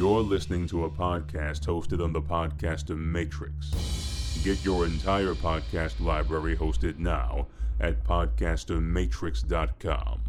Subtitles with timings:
[0.00, 4.40] You're listening to a podcast hosted on the Podcaster Matrix.
[4.42, 7.48] Get your entire podcast library hosted now
[7.80, 10.20] at podcastermatrix.com.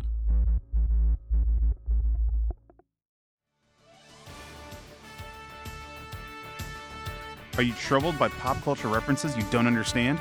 [7.55, 10.19] Are you troubled by pop culture references you don't understand?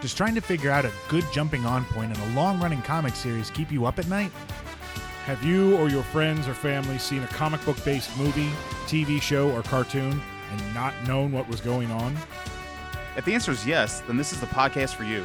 [0.00, 3.16] Just trying to figure out a good jumping on point in a long running comic
[3.16, 4.30] series keep you up at night?
[5.24, 8.50] Have you or your friends or family seen a comic book based movie,
[8.86, 10.20] TV show, or cartoon
[10.50, 12.16] and not known what was going on?
[13.16, 15.24] If the answer is yes, then this is the podcast for you.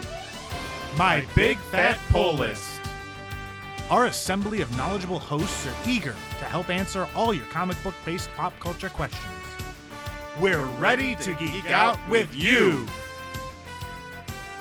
[0.98, 2.81] My Big Fat Pull List.
[3.90, 8.30] Our assembly of knowledgeable hosts are eager to help answer all your comic book based
[8.35, 9.21] pop culture questions.
[10.40, 12.85] We're ready to geek out with you.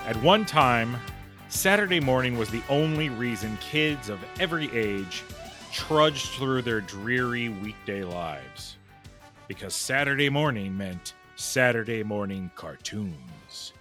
[0.07, 0.97] At one time,
[1.55, 5.23] Saturday morning was the only reason kids of every age
[5.73, 8.77] trudged through their dreary weekday lives.
[9.47, 13.73] Because Saturday morning meant Saturday morning cartoons.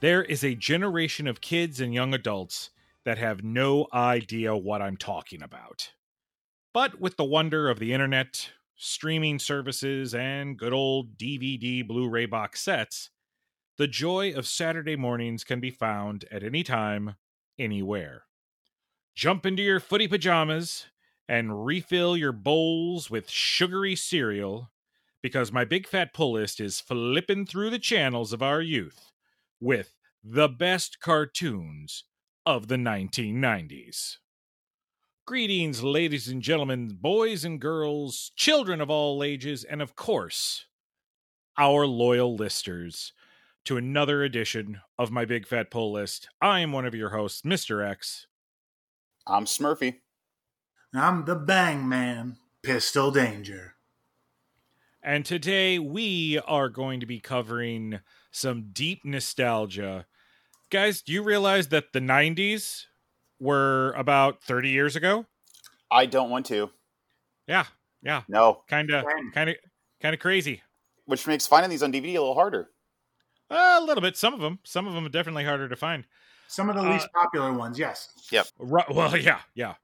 [0.00, 2.70] There is a generation of kids and young adults
[3.04, 5.92] that have no idea what I'm talking about.
[6.72, 12.26] But with the wonder of the internet, streaming services, and good old DVD Blu ray
[12.26, 13.10] box sets,
[13.80, 17.14] the joy of Saturday mornings can be found at any time,
[17.58, 18.24] anywhere.
[19.14, 20.84] Jump into your footy pajamas
[21.26, 24.70] and refill your bowls with sugary cereal
[25.22, 29.12] because my big fat pull list is flipping through the channels of our youth
[29.62, 32.04] with the best cartoons
[32.44, 34.18] of the 1990s.
[35.26, 40.66] Greetings, ladies and gentlemen, boys and girls, children of all ages, and of course,
[41.56, 43.14] our loyal listers
[43.64, 46.28] to another edition of my Big Fat Pull List.
[46.40, 47.86] I am one of your hosts, Mr.
[47.86, 48.26] X.
[49.26, 49.96] I'm Smurfy.
[50.94, 53.74] I'm the Bang Man, Pistol Danger.
[55.02, 60.06] And today we are going to be covering some deep nostalgia.
[60.70, 62.84] Guys, do you realize that the 90s
[63.38, 65.26] were about 30 years ago?
[65.90, 66.70] I don't want to.
[67.46, 67.64] Yeah,
[68.02, 68.22] yeah.
[68.28, 68.62] No.
[68.68, 69.56] Kind of kind of
[70.00, 70.62] kind of crazy.
[71.06, 72.68] Which makes finding these on DVD a little harder.
[73.50, 74.16] A little bit.
[74.16, 74.60] Some of them.
[74.64, 76.04] Some of them are definitely harder to find.
[76.48, 78.08] Some of the least uh, popular ones, yes.
[78.32, 78.46] Yep.
[78.58, 79.74] Right, well, yeah, yeah.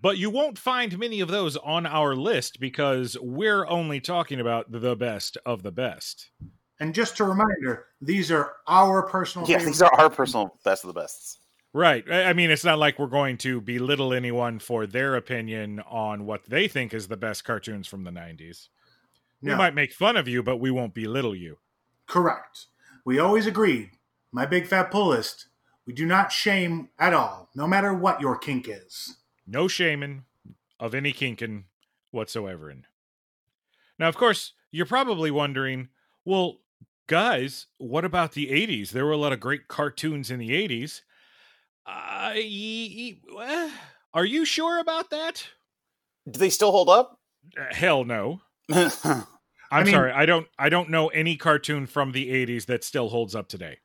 [0.00, 4.70] But you won't find many of those on our list because we're only talking about
[4.70, 6.30] the best of the best.
[6.80, 9.48] And just a reminder, these are our personal.
[9.48, 11.38] Yeah, these are our personal best of the bests.
[11.72, 12.10] Right.
[12.10, 16.46] I mean, it's not like we're going to belittle anyone for their opinion on what
[16.46, 18.68] they think is the best cartoons from the 90s.
[19.42, 19.52] No.
[19.52, 21.58] We might make fun of you, but we won't belittle you.
[22.06, 22.68] Correct.
[23.06, 23.92] We always agreed.
[24.32, 25.46] My big fat pull list.
[25.86, 29.18] We do not shame at all, no matter what your kink is.
[29.46, 30.24] No shaming
[30.80, 31.66] of any kinkin
[32.10, 32.68] whatsoever.
[32.68, 32.84] In
[33.96, 35.88] now, of course, you're probably wondering,
[36.24, 36.58] well,
[37.06, 38.90] guys, what about the '80s?
[38.90, 41.02] There were a lot of great cartoons in the '80s.
[41.86, 42.34] Uh,
[44.12, 45.46] are you sure about that?
[46.28, 47.20] Do they still hold up?
[47.56, 48.40] Uh, hell no.
[49.70, 52.84] I'm I mean, sorry, I don't I don't know any cartoon from the 80s that
[52.84, 53.78] still holds up today.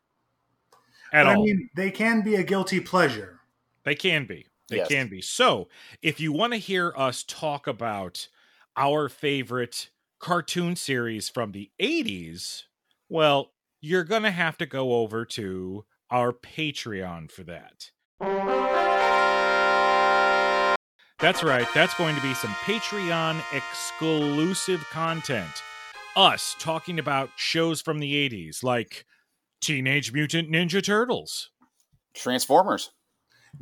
[1.14, 1.34] At all.
[1.42, 3.40] I mean, they can be a guilty pleasure.
[3.84, 4.48] They can be.
[4.70, 4.88] They yes.
[4.88, 5.22] can be.
[5.22, 5.68] So,
[6.02, 8.30] if you want to hear us talk about
[8.78, 9.90] our favorite
[10.20, 12.64] cartoon series from the 80s,
[13.10, 17.92] well, you're going to have to go over to our Patreon for that.
[21.20, 21.68] That's right.
[21.74, 25.62] That's going to be some Patreon exclusive content
[26.16, 29.06] us talking about shows from the 80s like
[29.60, 31.50] Teenage Mutant Ninja Turtles,
[32.14, 32.92] Transformers,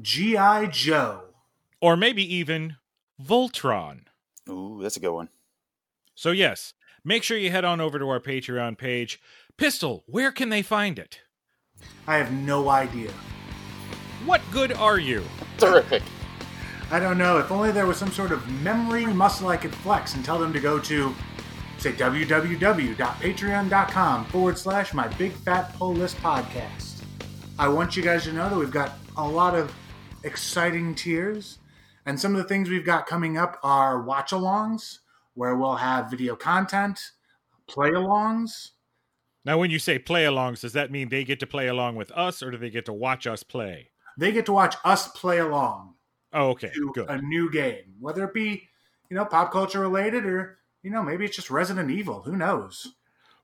[0.01, 0.67] G.I.
[0.67, 1.21] Joe,
[1.81, 2.77] or maybe even
[3.21, 4.01] Voltron.
[4.49, 5.29] Ooh, that's a good one.
[6.15, 6.73] So, yes,
[7.03, 9.21] make sure you head on over to our Patreon page.
[9.57, 11.19] Pistol, where can they find it?
[12.07, 13.11] I have no idea.
[14.25, 15.23] What good are you?
[15.57, 16.03] Terrific.
[16.91, 17.37] I don't know.
[17.37, 20.51] If only there was some sort of memory muscle I could flex and tell them
[20.53, 21.13] to go to
[21.79, 27.03] Say www.patreon.com forward slash my big fat pull list podcast.
[27.57, 29.73] I want you guys to know that we've got a lot of
[30.23, 31.59] exciting tiers.
[32.05, 34.97] And some of the things we've got coming up are watch alongs,
[35.35, 37.11] where we'll have video content,
[37.67, 38.71] play alongs.
[39.45, 42.11] Now, when you say play alongs, does that mean they get to play along with
[42.11, 43.91] us or do they get to watch us play?
[44.17, 45.93] They get to watch us play along.
[46.33, 46.71] Oh, okay.
[46.75, 47.09] To Good.
[47.09, 48.67] A new game, whether it be,
[49.09, 52.21] you know, pop culture related or you know, maybe it's just Resident Evil.
[52.21, 52.95] Who knows?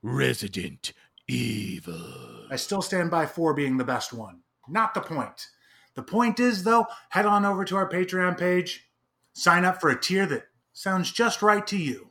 [0.02, 0.92] Resident
[1.28, 2.46] Evil.
[2.50, 4.40] I still stand by four being the best one.
[4.68, 5.48] Not the point.
[5.94, 8.88] The point is, though, head on over to our Patreon page,
[9.32, 12.10] sign up for a tier that sounds just right to you.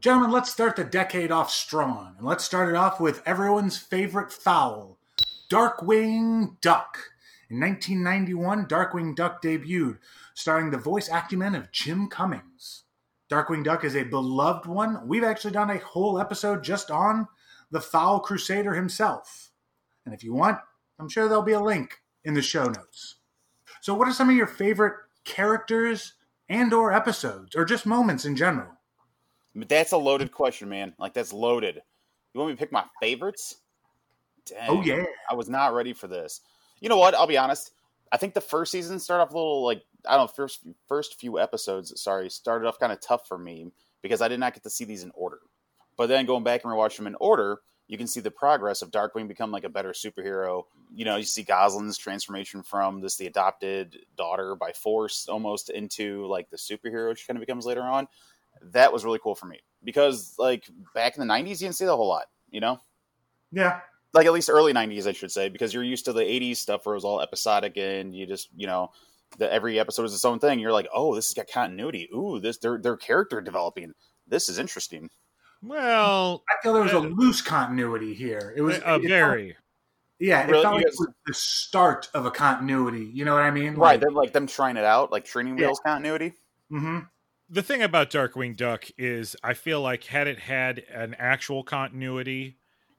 [0.00, 2.14] Gentlemen, let's start the decade off strong.
[2.18, 4.98] And let's start it off with everyone's favorite fowl,
[5.50, 6.98] Darkwing Duck.
[7.50, 9.98] In 1991, Darkwing Duck debuted,
[10.38, 12.84] starring the voice acumen of Jim Cummings.
[13.28, 15.08] Darkwing Duck is a beloved one.
[15.08, 17.26] We've actually done a whole episode just on
[17.72, 19.50] the Foul Crusader himself.
[20.06, 20.58] And if you want,
[21.00, 23.16] I'm sure there'll be a link in the show notes.
[23.80, 24.94] So, what are some of your favorite
[25.24, 26.14] characters
[26.48, 28.70] and or episodes, or just moments in general?
[29.56, 30.94] That's a loaded question, man.
[31.00, 31.82] Like that's loaded.
[32.32, 33.56] You want me to pick my favorites?
[34.52, 34.70] Oh, Dang.
[34.70, 35.04] Oh yeah.
[35.28, 36.42] I was not ready for this.
[36.80, 37.16] You know what?
[37.16, 37.72] I'll be honest.
[38.12, 41.18] I think the first season started off a little like I don't know, first first
[41.18, 43.72] few episodes, sorry, started off kind of tough for me
[44.02, 45.40] because I did not get to see these in order.
[45.96, 48.90] But then going back and rewatching them in order, you can see the progress of
[48.90, 50.64] Darkwing become like a better superhero.
[50.94, 56.26] You know, you see Gosalyn's transformation from this the adopted daughter by force almost into
[56.26, 58.06] like the superhero she kind of becomes later on.
[58.62, 61.84] That was really cool for me because like back in the '90s, you didn't see
[61.84, 62.26] that a whole lot.
[62.50, 62.80] You know,
[63.52, 63.80] Yeah.
[64.14, 66.84] Like at least early 90s i should say because you're used to the 80s stuff
[66.86, 68.90] where it was all episodic and you just you know
[69.38, 72.40] the, every episode is its own thing you're like oh this has got continuity ooh
[72.40, 73.92] this their, their character developing
[74.26, 75.08] this is interesting
[75.62, 78.54] Well, I feel there was a loose continuity here.
[78.56, 79.56] It was a it very.
[80.20, 80.62] yeah, it Really?
[80.62, 83.10] felt like You it guys- was the start of a continuity.
[83.12, 83.74] You know what I mean?
[83.74, 85.66] right they're like them trying it out like training Yeah.
[85.66, 86.34] wheels continuity
[86.70, 87.00] hmm
[87.48, 92.57] The thing about Darkwing Duck is, I feel like had it had an actual continuity,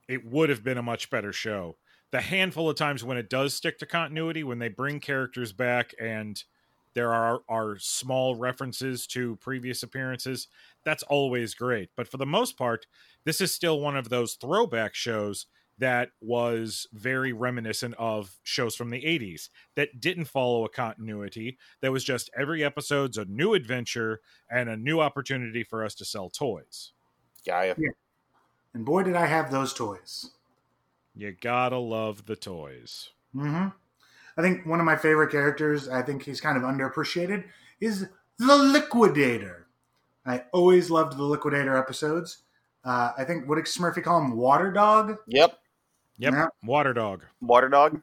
[0.10, 1.78] it would have been a much better show.
[2.12, 5.94] The handful of times when it does stick to continuity, when they bring characters back
[6.02, 6.44] and
[6.96, 10.48] there are are small references to previous appearances,
[10.84, 11.90] that's always great.
[11.96, 12.88] But for the most part,
[13.24, 15.46] this is still one of those throwback shows
[15.78, 21.58] that was very reminiscent of shows from the 80s that didn't follow a continuity.
[21.82, 24.20] That was just every episode's a new adventure
[24.50, 26.92] and a new opportunity for us to sell toys.
[27.46, 27.76] Gaia.
[28.74, 30.32] And boy, did I have those toys.
[31.16, 33.10] You gotta love the toys.
[33.34, 33.68] hmm
[34.38, 37.44] I think one of my favorite characters, I think he's kind of underappreciated,
[37.82, 38.08] is
[38.38, 39.68] the Liquidator.
[40.26, 42.44] I always loved the Liquidator episodes.
[42.86, 44.38] Uh, I think, what did Smurfy call him?
[44.38, 45.18] Water Dog?
[45.28, 45.60] yep
[46.20, 46.48] Yep, Yeah.
[46.64, 47.24] Water Dog.
[47.42, 48.02] water dog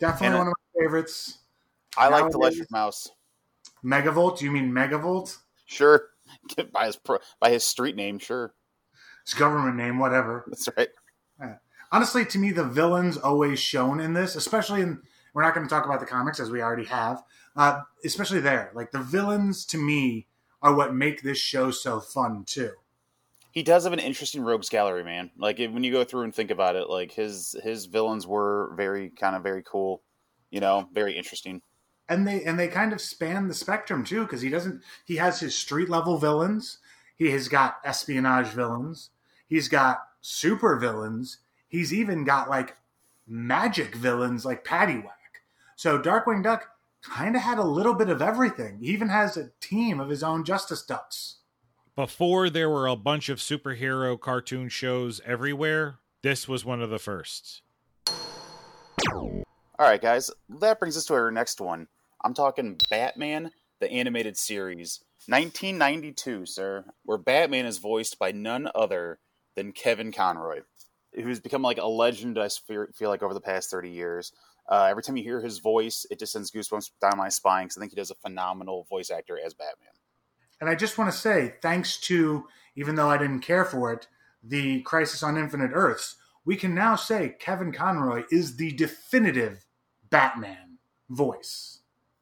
[0.00, 1.38] Definitely And, one of my favorites.
[1.96, 3.08] i like Nowadays- the electric mouse
[3.84, 4.40] Megavolt?
[4.40, 5.36] You mean Megavolt?
[5.66, 6.08] sure
[6.72, 8.54] by his pro, by his street name sure
[9.24, 10.44] His government name, whatever.
[10.48, 10.88] that's right.
[11.92, 15.00] Honestly to me the villains always shown in this especially in
[15.34, 17.22] we're not going to talk about the comics as we already have
[17.56, 18.70] uh, especially there.
[18.74, 20.26] Like the villains to me
[20.62, 22.72] are what make this show so fun too.
[23.52, 25.30] He does have an interesting rogues gallery man.
[25.36, 28.72] Like if, when you go through and think about it like his his villains were
[28.76, 30.02] very kind of very cool
[30.50, 31.62] you know very interesting.
[32.08, 35.40] And they and they kind of span the spectrum too because he doesn't he has
[35.40, 36.78] his street level villains
[37.20, 39.10] he has got espionage villains.
[39.46, 41.40] He's got super villains.
[41.68, 42.78] He's even got like
[43.26, 45.42] magic villains like paddywhack.
[45.76, 46.70] So darkwing duck
[47.02, 48.78] kind of had a little bit of everything.
[48.80, 51.40] He even has a team of his own justice ducks.
[51.94, 56.98] Before there were a bunch of superhero cartoon shows everywhere, this was one of the
[56.98, 57.60] first.
[59.12, 59.44] All
[59.78, 60.30] right, guys,
[60.60, 61.86] that brings us to our next one.
[62.24, 63.50] I'm talking Batman,
[63.80, 65.00] the animated series.
[65.26, 69.18] 1992, sir, where Batman is voiced by none other
[69.56, 70.60] than Kevin Conroy,
[71.14, 74.32] who's become like a legend, I feel like, over the past 30 years.
[74.68, 77.76] Uh, every time you hear his voice, it just sends goosebumps down my spine because
[77.76, 79.88] I think he does a phenomenal voice actor as Batman.
[80.60, 82.46] And I just want to say, thanks to,
[82.76, 84.06] even though I didn't care for it,
[84.42, 89.66] the Crisis on Infinite Earths, we can now say Kevin Conroy is the definitive
[90.08, 91.80] Batman voice.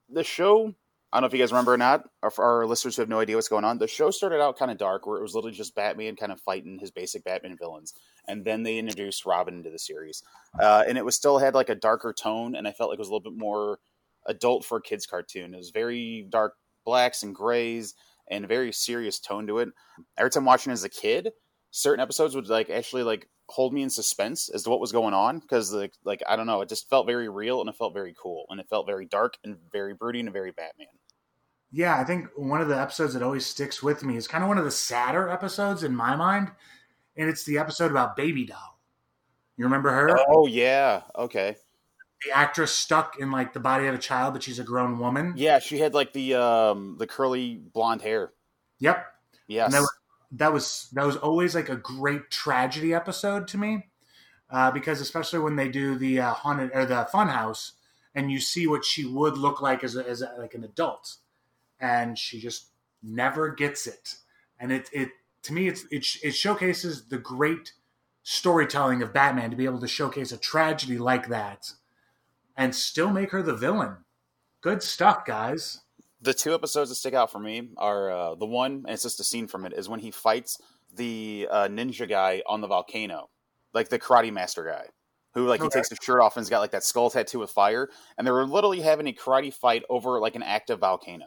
[0.09, 0.75] the show
[1.13, 3.21] I don't know if you guys remember or not, or our listeners who have no
[3.21, 5.57] idea what's going on, the show started out kind of dark, where it was literally
[5.57, 7.95] just Batman kind of fighting his basic Batman villains,
[8.27, 10.23] and then they introduced Robin into the series,
[10.61, 13.01] uh, and it was still had like a darker tone, and I felt like it
[13.01, 13.79] was a little bit more
[14.27, 15.55] adult for a kids cartoon.
[15.55, 17.95] It was very dark blacks and grays,
[18.31, 19.71] and a very serious tone to it.
[20.19, 21.31] Every time watching as a kid,
[21.71, 25.15] certain episodes would like actually like hold me in suspense as to what was going
[25.15, 27.95] on because like like I don't know, it just felt very real and it felt
[27.95, 30.89] very cool and it felt very dark and very brooding and very Batman.
[31.71, 34.49] Yeah, I think one of the episodes that always sticks with me is kind of
[34.49, 36.51] one of the sadder episodes in my mind,
[37.17, 38.79] and it's the episode about Baby Doll.
[39.57, 40.19] You remember her?
[40.29, 41.57] Oh yeah, okay.
[42.25, 45.35] The actress stuck in like the body of a child, but she's a grown woman.
[45.37, 48.33] Yeah, she had like the um the curly blonde hair.
[48.81, 49.05] Yep.
[49.47, 49.67] Yes.
[49.67, 49.98] And that was,
[50.33, 53.87] that was that was always like a great tragedy episode to me,
[54.51, 57.73] uh, because especially when they do the uh, haunted or the funhouse,
[58.15, 61.17] and you see what she would look like as a, as a, like an adult,
[61.81, 62.67] and she just
[63.03, 64.17] never gets it,
[64.59, 65.11] and it it
[65.43, 67.73] to me it's it it showcases the great
[68.23, 71.73] storytelling of Batman to be able to showcase a tragedy like that
[72.59, 73.97] and still make her the villain.
[74.61, 75.81] Good stuff, guys.
[76.21, 79.21] The two episodes that stick out for me are uh, the one, and it's just
[79.21, 80.59] a scene from it, is when he fights
[80.95, 83.29] the uh, ninja guy on the volcano,
[83.73, 84.87] like the karate master guy,
[85.35, 87.51] who like he takes his shirt off and he's got like that skull tattoo with
[87.51, 91.27] fire, and they were literally having a karate fight over like an active volcano.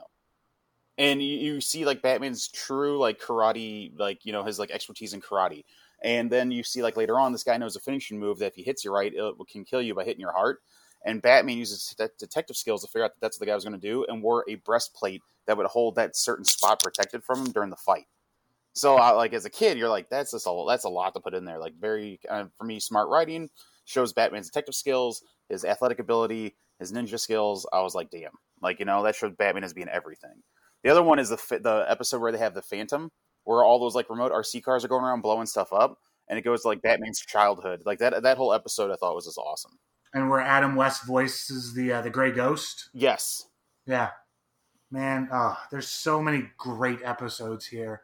[0.98, 5.14] And you, you, see like Batman's true like karate, like you know his like expertise
[5.14, 5.64] in karate,
[6.04, 8.56] and then you see like later on this guy knows a finishing move that if
[8.56, 10.60] he hits you right, it can kill you by hitting your heart.
[11.04, 13.80] And Batman uses detective skills to figure out that that's what the guy was going
[13.80, 17.52] to do, and wore a breastplate that would hold that certain spot protected from him
[17.52, 18.06] during the fight.
[18.74, 21.34] So, like as a kid, you're like, that's just a that's a lot to put
[21.34, 21.60] in there.
[21.60, 23.50] Like very uh, for me, smart writing
[23.86, 27.68] shows Batman's detective skills, his athletic ability, his ninja skills.
[27.74, 28.32] I was like, damn,
[28.62, 30.44] like you know that shows Batman as being everything.
[30.84, 33.12] The other one is the the episode where they have the Phantom,
[33.44, 35.98] where all those like remote RC cars are going around blowing stuff up,
[36.30, 37.84] and it goes to like Batman's childhood.
[37.86, 39.80] Like that that whole episode, I thought was just awesome.
[40.14, 42.90] And where Adam West voices the uh, the Gray Ghost.
[42.94, 43.48] Yes.
[43.86, 44.10] Yeah.
[44.92, 48.02] Man, oh, there's so many great episodes here.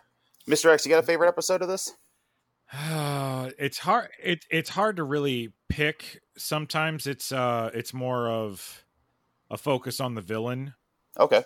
[0.48, 0.72] Mr.
[0.72, 1.94] X, you got a favorite episode of this?
[2.72, 4.10] Uh, it's hard.
[4.24, 6.22] It, it's hard to really pick.
[6.38, 8.86] Sometimes it's uh, it's more of
[9.50, 10.74] a focus on the villain.
[11.20, 11.44] Okay.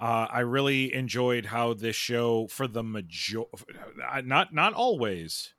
[0.00, 3.42] Uh, I really enjoyed how this show, for the major,
[4.10, 5.54] uh, not not always,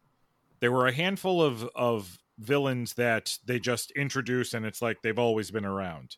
[0.60, 5.20] there were a handful of of villains that they just introduce, and it's like they've
[5.20, 6.18] always been around.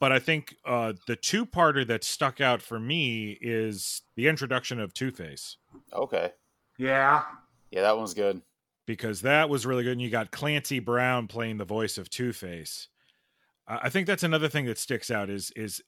[0.00, 4.80] But I think uh, the two parter that stuck out for me is the introduction
[4.80, 5.58] of Two Face.
[5.92, 6.32] Okay.
[6.76, 7.22] Yeah.
[7.70, 8.42] Yeah, that one's good
[8.86, 9.92] because that was really good.
[9.92, 12.88] And you got Clancy Brown playing the voice of Two Face.
[13.68, 15.80] I think that's another thing that sticks out is is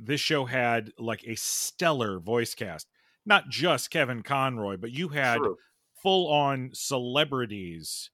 [0.00, 2.86] this show had like a stellar voice cast.
[3.26, 5.38] Not just Kevin Conroy, but you had
[6.02, 8.10] full on celebrities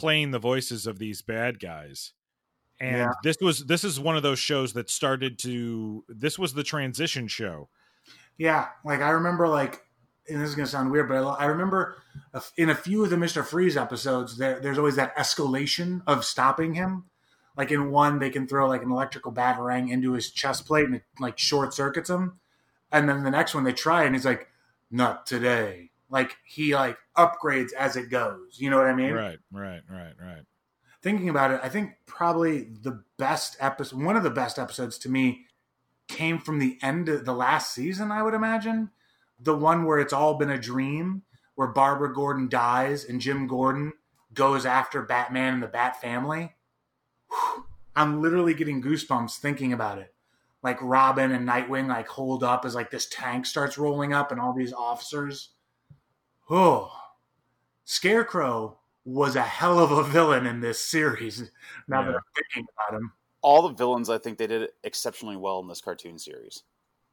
[0.00, 2.12] playing the voices of these bad guys.
[2.80, 3.10] And yeah.
[3.22, 7.28] this was this is one of those shows that started to this was the transition
[7.28, 7.68] show.
[8.38, 9.82] Yeah, like I remember like
[10.28, 11.96] and this is going to sound weird, but I, I remember
[12.56, 16.74] in a few of the Mister Freeze episodes, there, there's always that escalation of stopping
[16.74, 17.04] him.
[17.56, 20.94] Like in one, they can throw like an electrical batarang into his chest plate and
[20.94, 22.40] it like short circuits him.
[22.90, 24.48] And then the next one they try and he's like,
[24.90, 25.89] not today.
[26.10, 28.58] Like he like upgrades as it goes.
[28.58, 29.12] You know what I mean?
[29.12, 30.44] Right, right, right, right.
[31.02, 35.08] Thinking about it, I think probably the best episode, one of the best episodes to
[35.08, 35.46] me,
[36.08, 38.10] came from the end of the last season.
[38.12, 38.90] I would imagine
[39.38, 41.22] the one where it's all been a dream,
[41.54, 43.92] where Barbara Gordon dies and Jim Gordon
[44.34, 46.54] goes after Batman and the Bat family
[47.96, 50.14] I'm literally getting goosebumps thinking about it.
[50.62, 54.40] Like Robin and Nightwing like hold up as like this tank starts rolling up and
[54.40, 55.50] all these officers.
[56.50, 56.90] Oh,
[57.84, 61.50] Scarecrow was a hell of a villain in this series.
[61.86, 62.06] Now yeah.
[62.06, 65.68] that I'm thinking about him, all the villains I think they did exceptionally well in
[65.68, 66.64] this cartoon series.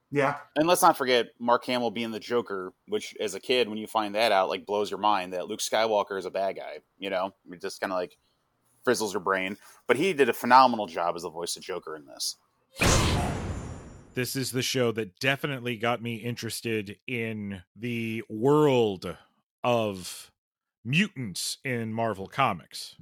[0.10, 3.78] Yeah, and let's not forget Mark Hamill being the Joker, which as a kid when
[3.78, 6.80] you find that out, like blows your mind that Luke Skywalker is a bad guy.
[6.98, 8.18] You know, you're just kind of like
[8.86, 9.58] frizzles your brain.
[9.86, 12.38] But he did a phenomenal job as the voice of Joker in this.
[14.14, 19.16] This is the show that definitely got me interested in the world
[19.64, 20.32] of
[20.84, 22.96] mutants in Marvel Comics.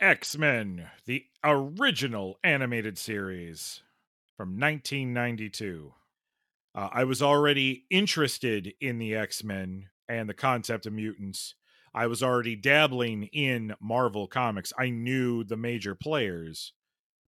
[0.00, 3.82] X Men, the original animated series
[4.36, 5.92] from 1992.
[6.74, 11.54] Uh, I was already interested in the X Men and the concept of mutants
[11.94, 14.72] I was already dabbling in Marvel comics.
[14.78, 16.72] I knew the major players,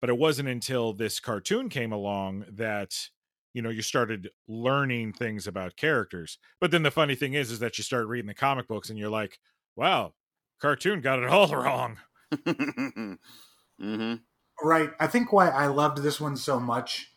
[0.00, 3.08] but it wasn't until this cartoon came along that
[3.54, 6.38] you know you started learning things about characters.
[6.60, 8.98] But then the funny thing is is that you start reading the comic books and
[8.98, 9.38] you're like,
[9.76, 10.14] "Wow,
[10.60, 11.98] cartoon got it all wrong."
[12.32, 14.14] mm-hmm.
[14.62, 14.90] Right.
[14.98, 17.12] I think why I loved this one so much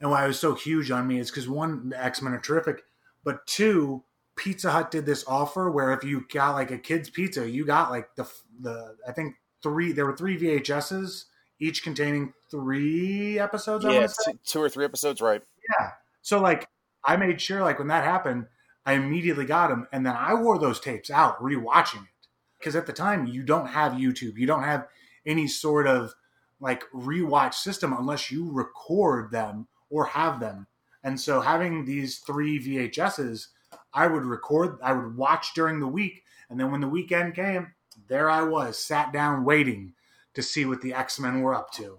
[0.00, 2.40] and why it was so huge on me is because one, the X Men are
[2.40, 2.82] terrific,
[3.24, 4.04] but two,
[4.36, 7.90] Pizza Hut did this offer where if you got like a kid's pizza, you got
[7.90, 8.26] like the
[8.60, 11.24] the I think three there were three VHSs
[11.60, 13.84] each containing three episodes.
[13.84, 14.06] Yeah,
[14.46, 15.42] two or three episodes, right?
[15.68, 15.90] Yeah.
[16.22, 16.68] So like
[17.04, 18.46] I made sure like when that happened,
[18.86, 22.86] I immediately got them, and then I wore those tapes out rewatching it because at
[22.86, 24.86] the time you don't have YouTube, you don't have
[25.26, 26.14] any sort of
[26.60, 30.66] like rewatch system unless you record them or have them.
[31.04, 33.48] And so having these three VHSs
[33.92, 37.74] I would record, I would watch during the week, and then when the weekend came,
[38.08, 39.94] there I was, sat down waiting
[40.34, 41.98] to see what the X Men were up to.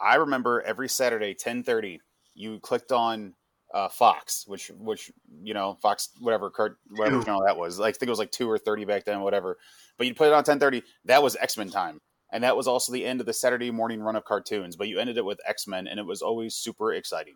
[0.00, 2.00] I remember every Saturday, ten thirty,
[2.34, 3.34] you clicked on
[3.72, 5.10] uh, Fox, which which
[5.42, 7.24] you know Fox whatever cart whatever Two.
[7.24, 7.78] channel that was.
[7.78, 9.58] Like I think it was like two or thirty back then, whatever.
[9.96, 10.82] But you put it on ten thirty.
[11.04, 12.00] That was X Men time,
[12.32, 14.74] and that was also the end of the Saturday morning run of cartoons.
[14.76, 17.34] But you ended it with X Men, and it was always super exciting.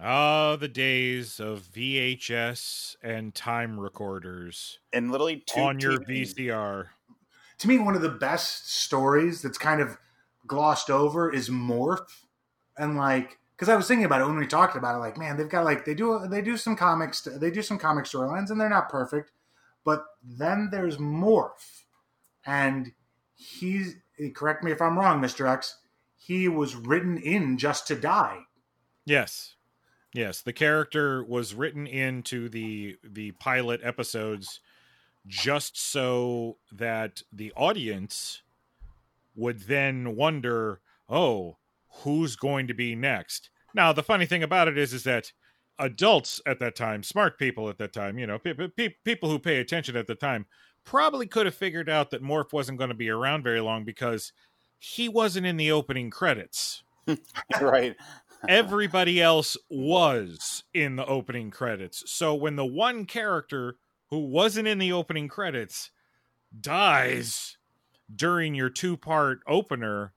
[0.00, 6.86] Ah, the days of VHS and time recorders And literally two on your VCR.
[7.58, 9.98] to me one of the best stories that's kind of
[10.46, 12.08] glossed over is morph
[12.78, 15.36] and like because i was thinking about it when we talked about it like man
[15.36, 18.60] they've got like they do they do some comics they do some comic storylines and
[18.60, 19.30] they're not perfect
[19.84, 21.84] but then there's morph
[22.44, 22.92] and
[23.34, 23.96] he's
[24.34, 25.78] correct me if i'm wrong mr x
[26.16, 28.40] he was written in just to die
[29.04, 29.56] Yes.
[30.14, 34.60] Yes, the character was written into the the pilot episodes
[35.26, 38.42] just so that the audience
[39.34, 41.56] would then wonder, "Oh,
[41.96, 45.32] who's going to be next?" Now, the funny thing about it is is that
[45.78, 49.38] adults at that time, smart people at that time, you know, pe- pe- people who
[49.38, 50.46] pay attention at the time
[50.84, 54.32] probably could have figured out that Morph wasn't going to be around very long because
[54.78, 56.82] he wasn't in the opening credits
[57.60, 57.96] right?
[58.48, 62.02] everybody else was in the opening credits.
[62.10, 63.76] So when the one character
[64.10, 65.90] who wasn't in the opening credits
[66.60, 67.56] dies
[68.14, 70.12] during your two part opener,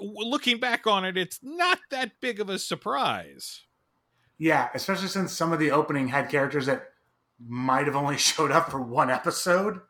[0.00, 3.62] looking back on it, it's not that big of a surprise.
[4.38, 6.88] yeah especially since some of the opening had characters that
[7.38, 9.80] might have only showed up for one episode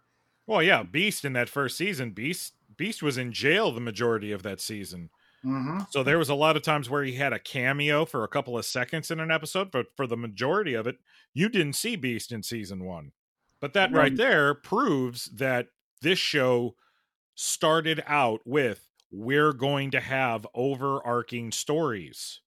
[0.46, 4.42] Well, yeah, Beast in that first season, Beast Beast was in jail the majority of
[4.42, 5.10] that season.
[5.42, 8.28] hmm So there was a lot of times where he had a cameo for a
[8.28, 10.96] couple of seconds in an episode, but for the majority of it,
[11.34, 13.12] you didn't see Beast in season one.
[13.60, 15.68] But that right there proves that
[16.02, 16.76] this show
[17.34, 22.40] started out with we're going to have overarching stories.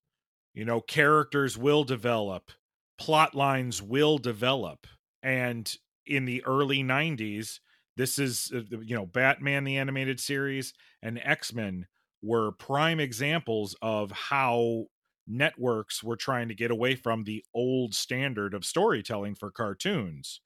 [0.53, 2.51] You know, characters will develop,
[2.97, 4.87] plot lines will develop.
[5.23, 5.73] And
[6.05, 7.59] in the early 90s,
[7.95, 11.87] this is, uh, you know, Batman, the animated series, and X Men
[12.21, 14.85] were prime examples of how
[15.27, 20.41] networks were trying to get away from the old standard of storytelling for cartoons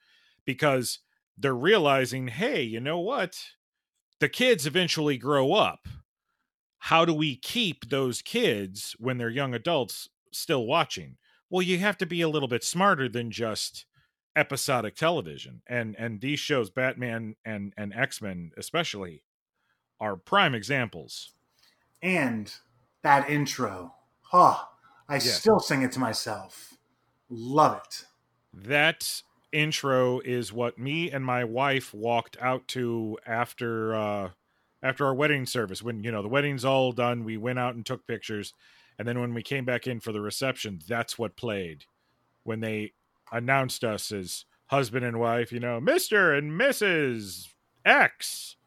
[0.46, 1.00] because
[1.38, 3.40] they're realizing, hey, you know what?
[4.20, 5.88] The kids eventually grow up.
[6.88, 11.17] How do we keep those kids when they're young adults still watching?
[11.50, 13.86] Well, you have to be a little bit smarter than just
[14.36, 15.62] episodic television.
[15.67, 19.24] And and these shows, Batman and and X-Men especially,
[20.00, 21.34] are prime examples.
[22.02, 22.54] and
[23.02, 23.93] that intro
[24.32, 24.69] oh
[25.10, 25.39] i Yes.
[25.39, 26.74] still sing it to myself
[27.30, 28.06] love it
[28.54, 34.32] that intro is what me and my wife walked out to after uh
[34.84, 37.86] after our wedding service when you know the wedding's all done we went out and
[37.86, 38.54] took pictures.
[39.00, 41.86] And then when we came back in for the reception that's what played.
[42.43, 42.91] When they
[43.32, 47.48] announced us as husband and wife you know mr and mrs
[47.86, 48.58] x.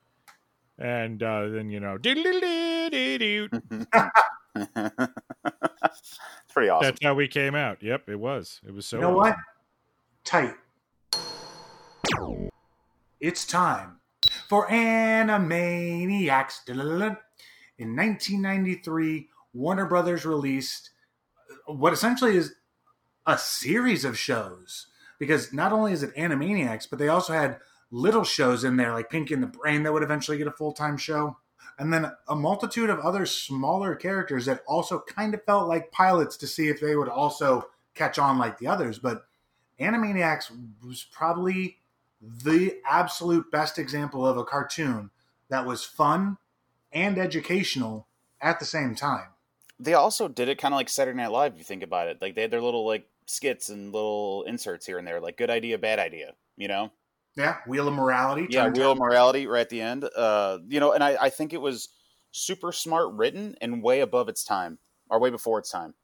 [0.79, 2.19] And uh then you know it's
[6.53, 6.87] pretty awesome.
[6.87, 7.83] that's how we came out.
[7.83, 8.61] Yep it was.
[8.67, 9.37] It was so you know what?
[10.25, 10.55] Tight.
[13.21, 13.99] It's time
[14.49, 16.61] for animaniacs.
[17.79, 20.91] In 1993 warner brothers released
[21.69, 22.55] uh, what essentially is
[23.27, 24.87] a series of shows.
[25.19, 27.59] Because not only is it animaniacs but they also had
[27.91, 30.97] little shows in there like pinky and the brain that would eventually get a full-time
[30.97, 31.37] show.
[31.79, 36.39] And then a multitude of other smaller characters that also kind of felt like pilots
[36.39, 38.99] to see if they would also catch on like the others.
[38.99, 39.27] But
[39.81, 40.51] Animaniacs
[40.85, 41.79] was probably
[42.45, 45.11] the absolute best example of a cartoon
[45.49, 46.39] that was fun
[46.93, 48.07] and educational
[48.41, 49.29] at the same time.
[49.79, 51.53] they also did it kind of like Saturday Night Live.
[51.53, 54.87] If you think about it, like they had their little like skits and little inserts
[54.87, 56.33] here and there, like good idea, bad idea.
[56.57, 56.91] You know,
[57.37, 58.47] Yeah, Wheel of Morality.
[58.51, 60.09] yeah, real out- morality right at the end.
[60.17, 61.89] Uh, you know, and I, I think it was
[62.31, 64.79] super smart written and way above its time,
[65.11, 65.95] or way before its time.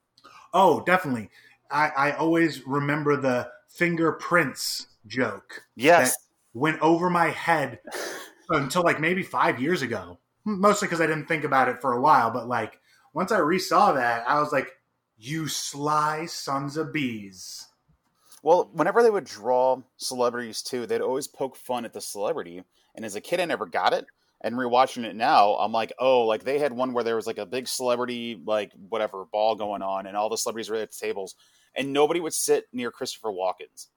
[0.55, 1.31] Oh, definitely.
[1.71, 6.15] I, I always remember the fingerprints joke Yes,
[6.55, 7.81] went over my head
[8.49, 10.19] until like maybe five years ago.
[10.45, 12.81] Mostly because I didn't think about it for a while, but like
[13.15, 14.69] once I resaw that, I was like,
[15.17, 17.69] "You sly sons of bees."
[18.43, 22.65] Well, whenever they would draw celebrities too, they'd always poke fun at the celebrity.
[22.95, 24.07] And as a kid, I never got it.
[24.41, 27.39] And rewatching it now, I'm like, oh, like they had one where there was like
[27.39, 31.07] a big celebrity, like whatever ball going on, and all the celebrities were at the
[31.07, 31.37] tables,
[31.77, 33.89] and nobody would sit near Christopher Walken's.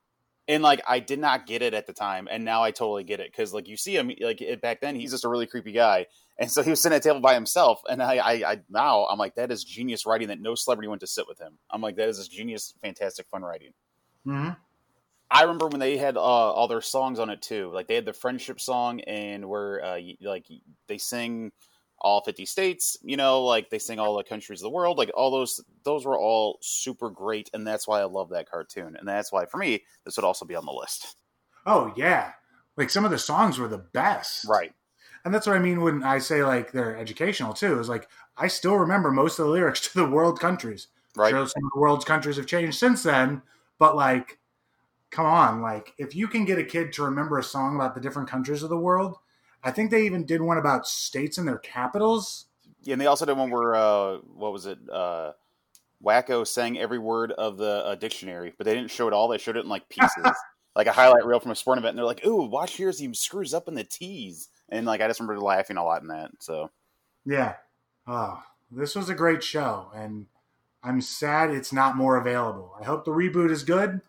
[0.47, 3.19] And like I did not get it at the time, and now I totally get
[3.19, 5.71] it because like you see him like it, back then he's just a really creepy
[5.71, 8.61] guy, and so he was sitting at a table by himself, and I, I, I
[8.69, 11.57] now I'm like that is genius writing that no celebrity went to sit with him.
[11.69, 13.71] I'm like that is genius, fantastic fun writing.
[14.25, 14.49] hmm
[15.29, 17.71] I remember when they had uh, all their songs on it too.
[17.73, 20.45] Like they had the friendship song, and where uh, like
[20.87, 21.51] they sing
[22.05, 22.97] all fifty states.
[23.01, 24.97] You know, like they sing all the countries of the world.
[24.97, 28.95] Like all those, those were all super great, and that's why I love that cartoon,
[28.95, 31.17] and that's why for me this would also be on the list.
[31.65, 32.33] Oh yeah,
[32.77, 34.45] like some of the songs were the best.
[34.47, 34.71] Right.
[35.25, 37.79] And that's what I mean when I say like they're educational too.
[37.79, 40.87] Is like I still remember most of the lyrics to the world countries.
[41.17, 41.31] Right.
[41.31, 43.41] Sure, some of the world's countries have changed since then,
[43.79, 44.37] but like,
[45.09, 48.01] come on, like if you can get a kid to remember a song about the
[48.01, 49.17] different countries of the world,
[49.65, 52.45] I think they even did one about states and their capitals.
[52.83, 54.77] Yeah, and they also did one where uh, what was it?
[54.89, 55.31] Uh,
[56.03, 59.27] Wakko sang every word of the uh, dictionary, but they didn't show it all.
[59.27, 60.31] They showed it in like pieces,
[60.75, 61.93] like a highlight reel from a sporting event.
[61.93, 65.01] And they're like, "Ooh, watch here as he screws up in the T's," and like
[65.01, 66.29] I just remember laughing a lot in that.
[66.39, 66.69] So
[67.25, 67.55] Yeah.
[68.07, 70.27] Oh, this was a great show, and
[70.83, 72.75] I'm sad it's not more available.
[72.79, 74.01] I hope the reboot is good.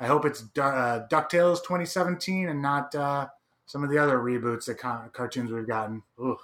[0.00, 3.28] I hope it's uh, Ducktales 2017 and not uh,
[3.66, 6.02] some of the other reboots that con- cartoons we've gotten.
[6.22, 6.38] Ugh.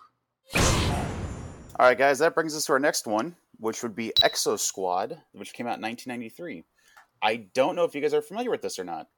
[0.54, 5.18] All right, guys, that brings us to our next one, which would be Exo Squad,
[5.32, 6.64] which came out in 1993.
[7.22, 9.08] I don't know if you guys are familiar with this or not.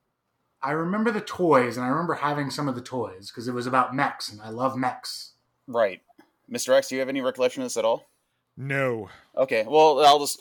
[0.63, 3.67] I remember the toys, and I remember having some of the toys because it was
[3.67, 5.33] about mechs, and I love mechs.
[5.67, 6.03] Right.
[6.51, 6.77] Mr.
[6.77, 8.09] X, do you have any recollection of this at all?
[8.57, 9.09] No.
[9.37, 10.41] Okay, well, I'll just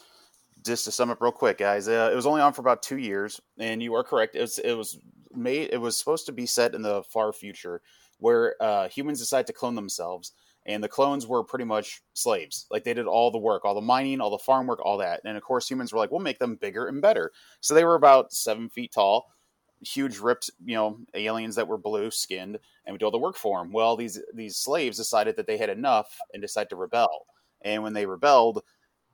[0.63, 1.87] just to sum up real quick, guys.
[1.87, 4.35] Uh, it was only on for about two years, and you are correct.
[4.35, 4.99] It was it was
[5.35, 5.69] made.
[5.71, 7.81] It was supposed to be set in the far future,
[8.19, 10.33] where uh, humans decide to clone themselves,
[10.65, 12.67] and the clones were pretty much slaves.
[12.69, 15.21] Like they did all the work, all the mining, all the farm work, all that.
[15.25, 17.95] And of course, humans were like, "We'll make them bigger and better." So they were
[17.95, 19.27] about seven feet tall,
[19.81, 23.35] huge, ripped, you know, aliens that were blue skinned, and we do all the work
[23.37, 23.71] for them.
[23.71, 27.25] Well, these these slaves decided that they had enough and decided to rebel.
[27.63, 28.63] And when they rebelled,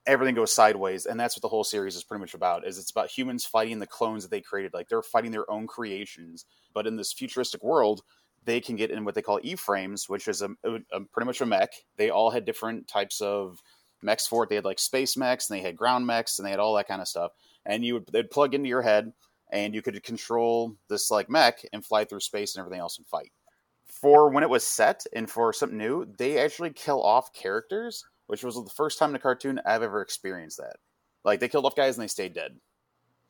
[0.07, 2.91] everything goes sideways and that's what the whole series is pretty much about is it's
[2.91, 4.73] about humans fighting the clones that they created.
[4.73, 8.01] Like they're fighting their own creations but in this futuristic world
[8.45, 11.45] they can get in what they call e-frames which is a, a pretty much a
[11.45, 11.71] mech.
[11.97, 13.61] They all had different types of
[14.01, 14.49] mechs for it.
[14.49, 16.87] They had like space mechs and they had ground mechs and they had all that
[16.87, 17.33] kind of stuff.
[17.65, 19.11] And you would they'd plug into your head
[19.51, 23.07] and you could control this like mech and fly through space and everything else and
[23.07, 23.31] fight.
[23.85, 28.43] For when it was set and for something new they actually kill off characters which
[28.43, 30.77] was the first time in a cartoon I've ever experienced that.
[31.23, 32.57] Like they killed off guys and they stayed dead.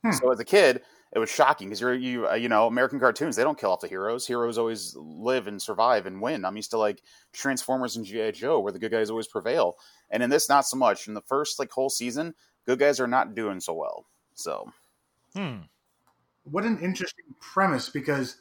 [0.04, 0.12] Hmm.
[0.12, 0.82] So as a kid,
[1.16, 3.80] it was shocking because you're you uh, you know American cartoons they don't kill off
[3.80, 4.28] the heroes.
[4.28, 6.46] Heroes always live and survive and win.
[6.46, 7.02] I'm used to like
[7.34, 9.78] Transformers and GI Joe where the good guys always prevail,
[10.10, 11.08] and in this not so much.
[11.08, 14.06] In the first like whole season, good guys are not doing so well.
[14.36, 14.72] So
[15.38, 15.58] Hmm.
[16.46, 18.38] What an interesting premise because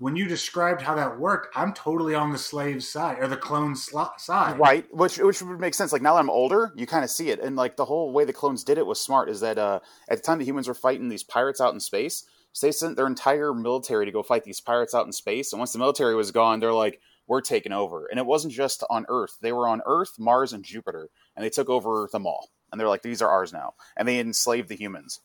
[0.00, 3.76] when you described how that worked, I'm totally on the slave side or the clone
[3.76, 4.58] sl- side.
[4.58, 5.92] Right, which which would make sense.
[5.92, 8.24] Like now that I'm older, you kind of see it, and like the whole way
[8.24, 9.28] the clones did it was smart.
[9.28, 12.24] Is that uh, at the time the humans were fighting these pirates out in space,
[12.52, 15.52] so they sent their entire military to go fight these pirates out in space.
[15.52, 18.82] And once the military was gone, they're like, "We're taking over." And it wasn't just
[18.88, 22.48] on Earth; they were on Earth, Mars, and Jupiter, and they took over them all.
[22.72, 25.20] And they're like, "These are ours now," and they enslaved the humans.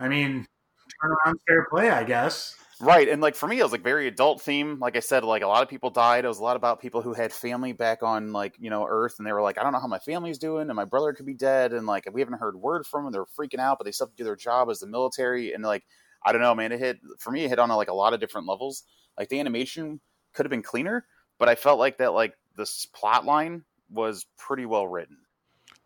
[0.00, 0.48] I mean,
[1.00, 2.56] turn around fair play, I guess.
[2.80, 4.78] Right, and like for me, it was like very adult theme.
[4.80, 6.24] Like I said, like a lot of people died.
[6.24, 9.14] It was a lot about people who had family back on like you know Earth,
[9.18, 11.26] and they were like, I don't know how my family's doing, and my brother could
[11.26, 13.12] be dead, and like we haven't heard word from them.
[13.12, 15.62] They're freaking out, but they still have to do their job as the military, and
[15.62, 15.84] like
[16.24, 16.72] I don't know, man.
[16.72, 17.44] It hit for me.
[17.44, 18.82] It hit on like a lot of different levels.
[19.16, 20.00] Like the animation
[20.32, 21.06] could have been cleaner,
[21.38, 25.18] but I felt like that like this plot line was pretty well written.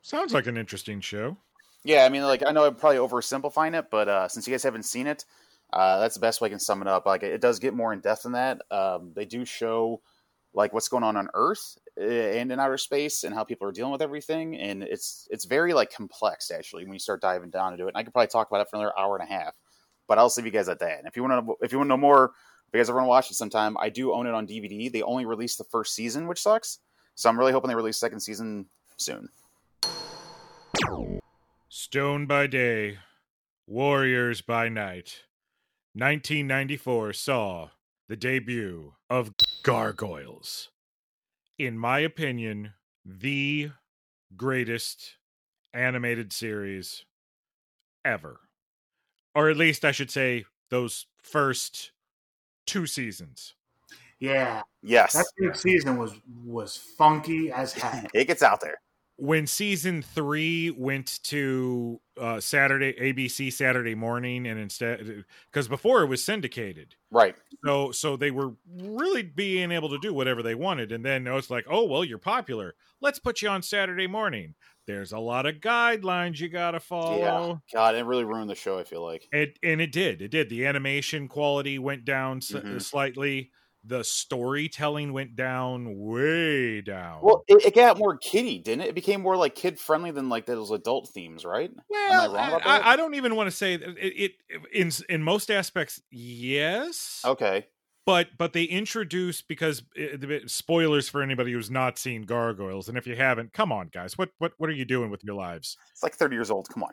[0.00, 1.36] Sounds like an interesting show.
[1.84, 4.62] Yeah, I mean, like I know I'm probably oversimplifying it, but uh, since you guys
[4.62, 5.26] haven't seen it,
[5.72, 7.06] uh, that's the best way I can sum it up.
[7.06, 8.62] Like it does get more in depth than that.
[8.70, 10.00] Um, they do show
[10.54, 13.72] like what's going on on Earth uh, and in outer space and how people are
[13.72, 17.72] dealing with everything, and it's it's very like complex actually when you start diving down
[17.72, 17.88] into it.
[17.88, 19.54] And I could probably talk about it for another hour and a half,
[20.06, 20.98] but I'll leave you guys at that.
[20.98, 22.32] And if you want to, if you want to know more,
[22.66, 24.90] if you guys ever want to watch it sometime, I do own it on DVD.
[24.90, 26.78] They only released the first season, which sucks.
[27.14, 29.28] So I'm really hoping they release second season soon.
[31.68, 32.98] Stone by day,
[33.66, 35.24] warriors by night.
[35.94, 37.70] 1994 saw
[38.08, 40.70] the debut of Gargoyles.
[41.58, 42.74] In my opinion,
[43.04, 43.70] the
[44.36, 45.16] greatest
[45.72, 47.04] animated series
[48.04, 48.40] ever.
[49.34, 51.92] Or at least I should say those first
[52.66, 53.54] two seasons.
[54.20, 56.12] Yeah, Yes, that third season was
[56.44, 58.10] was funky as heck.
[58.14, 58.80] it gets out there.
[59.20, 66.06] When season three went to uh, Saturday ABC Saturday morning, and instead because before it
[66.06, 67.34] was syndicated, Right.
[67.64, 71.50] so so they were really being able to do whatever they wanted, and then it's
[71.50, 72.74] like, oh well, you're popular.
[73.00, 74.54] Let's put you on Saturday morning.
[74.86, 77.18] There's a lot of guidelines you got to follow.
[77.18, 77.54] Yeah.
[77.78, 78.78] God, it really ruined the show.
[78.78, 79.28] I feel like.
[79.32, 80.22] It and it did.
[80.22, 80.48] It did.
[80.48, 82.80] The animation quality went down s- Mhm.
[82.80, 83.50] slightly.
[83.84, 87.20] The storytelling went down way down.
[87.22, 88.88] Well, it, it got more kiddie, didn't it?
[88.88, 91.70] It became more like kid friendly than like those adult themes, right?
[91.88, 92.86] well, wrong about I, that?
[92.86, 96.02] I don't even want to say that it, it in in most aspects.
[96.10, 97.66] Yes, Okay.
[98.04, 102.22] but but they introduce because eh, eh, it, it- spoilers for anybody who's not seen
[102.22, 105.22] Gargoyles, and if you haven't, come on, guys, what what what are you doing with
[105.24, 105.76] your lives?
[105.92, 106.68] It's like 30 years old.
[106.68, 106.90] Come on.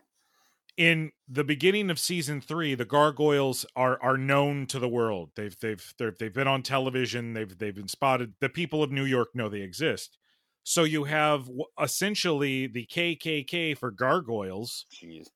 [0.77, 5.31] In the beginning of season three, the gargoyles are are known to the world.
[5.35, 7.33] They've they've they've, they've been on television.
[7.33, 8.33] They've they've been spotted.
[8.41, 10.17] The people of New York know they exist.
[10.63, 11.49] So you have
[11.81, 15.27] essentially the KKK for gargoyles, Jeez.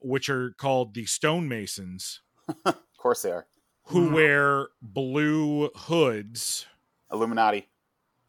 [0.00, 2.20] which are called the stonemasons,
[2.64, 3.46] Of course they are.
[3.84, 4.12] who Mhm.
[4.14, 6.66] wear blue hoods.
[7.12, 7.68] Illuminati.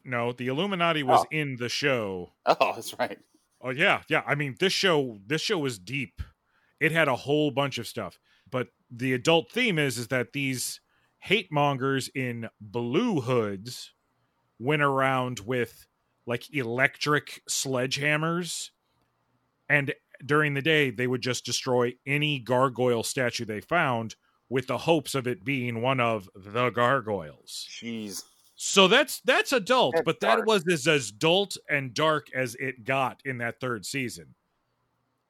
[0.04, 1.28] No, the Illuminati was Oh.
[1.30, 2.32] in the show.
[2.46, 3.18] Oh, that's right.
[3.62, 4.22] Oh yeah, yeah.
[4.26, 6.22] I mean, this show this show was deep.
[6.80, 8.18] It had a whole bunch of stuff.
[8.50, 10.80] But the adult theme is is that these
[11.18, 13.92] hate mongers in blue hoods
[14.58, 15.86] went around with
[16.26, 18.70] like electric sledgehammers
[19.68, 24.16] and during the day they would just destroy any gargoyle statue they found
[24.48, 27.66] with the hopes of it being one of the gargoyles.
[27.70, 28.22] Jeez.
[28.56, 30.46] So that's that's adult, That's but that dark.
[30.46, 34.34] was as as adult and dark as it got in that third season.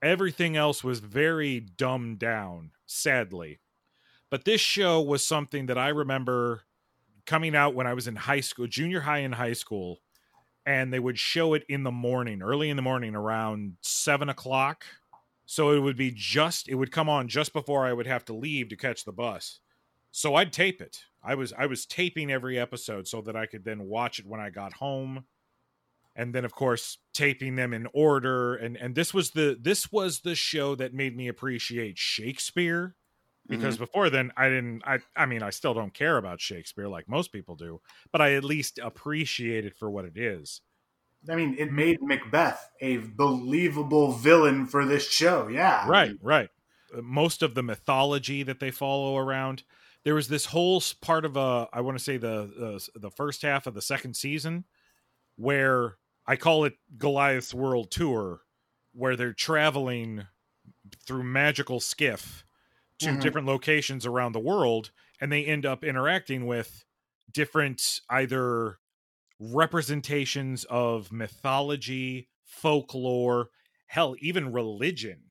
[0.03, 3.61] Everything else was very dumbed down, sadly.
[4.31, 6.63] But this show was something that I remember
[7.27, 10.01] coming out when I was in high school, junior high and high school,
[10.65, 14.85] and they would show it in the morning, early in the morning, around seven o'clock.
[15.47, 18.33] So it would be just it would come on just before I would have to
[18.33, 19.59] leave to catch the bus.
[20.13, 21.05] So I'd tape it.
[21.23, 24.41] I was I was taping every episode so that I could then watch it when
[24.41, 25.25] I got home.
[26.21, 30.21] And then of course taping them in order and and this was the this was
[30.21, 32.95] the show that made me appreciate Shakespeare
[33.49, 37.09] because before then I didn't I I mean I still don't care about Shakespeare like
[37.09, 37.81] most people do,
[38.13, 40.61] but I at least appreciate it for what it is.
[41.29, 45.49] I mean, it made Macbeth a believable villain for this show.
[45.49, 45.89] Yeah.
[45.89, 46.51] right right
[46.95, 49.63] Uh, most of the mythology that they follow around
[50.05, 53.43] there was this whole part of a i want to say the uh, the first
[53.43, 54.65] half of the second season
[55.37, 55.97] where
[56.31, 58.43] i call it goliath's world tour
[58.93, 60.27] where they're traveling
[61.07, 62.45] through magical skiff
[62.99, 63.21] to Mhm.
[63.21, 66.85] different locations around the world and they end up interacting with
[67.33, 68.79] different either
[69.41, 73.51] representations of mythology folklore
[73.89, 75.25] hell even religion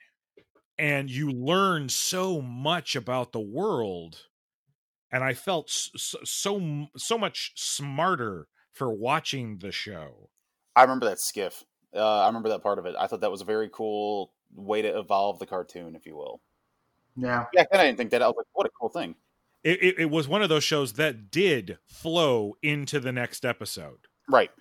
[0.77, 4.27] and you learn so much about the world
[5.11, 10.31] and i felt so so, so much smarter for watching the show
[10.79, 11.63] I remember that skiff.
[11.95, 12.95] Uh, I remember that part of it.
[12.97, 16.39] I thought that was a very cool way to evolve the cartoon, if you will.
[17.15, 17.45] Yeah.
[17.53, 18.21] Yeah, and I didn't think that.
[18.21, 19.15] I was like, what a cool thing.
[19.63, 24.07] it, it, it was one of those shows that did flow into the next episode
[24.29, 24.51] Right.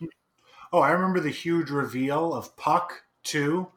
[0.72, 3.68] Oh, I remember the huge reveal of Puck too,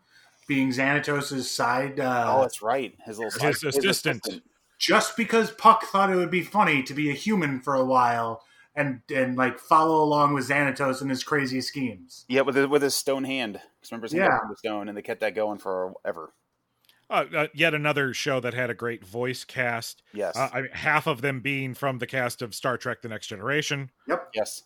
[0.48, 2.00] being Xanatos' side.
[2.00, 2.94] Uh, oh, that's right.
[3.06, 4.26] His little His side- assistant.
[4.80, 8.42] just because Puck thought it would be funny to be a human for a while
[8.76, 12.26] and and like follow along with Xanatos and his crazy schemes.
[12.30, 13.60] Yeah, with his, with his stone hand.
[13.92, 14.38] remember, Yeah.
[14.50, 16.34] the stone, and they kept that going forever.
[17.10, 20.38] uh, uh, yet another show that had a great voice cast Yes.
[20.38, 23.28] uh, I mean, half of them being from the cast of star trek the next
[23.28, 24.30] generation Yep.
[24.34, 24.64] yes.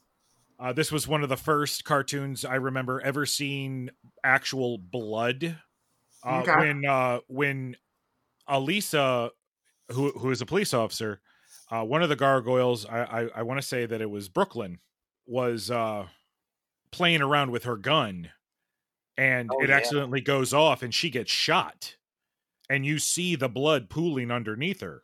[0.59, 3.89] Uh, this was one of the first cartoons I remember ever seeing
[4.23, 5.57] actual blood.
[6.23, 6.55] Uh, Okay.
[6.55, 7.75] When uh, when
[8.47, 9.31] Elisa,
[9.91, 11.21] who who is a police officer,
[11.71, 14.79] uh, one of the gargoyles, I I, I want to say that it was Brooklyn,
[15.25, 16.07] was uh,
[16.91, 18.29] playing around with her gun,
[19.17, 19.75] and Oh, it yeah.
[19.75, 21.95] accidentally goes off, and she gets shot,
[22.69, 25.03] and you see the blood pooling underneath her.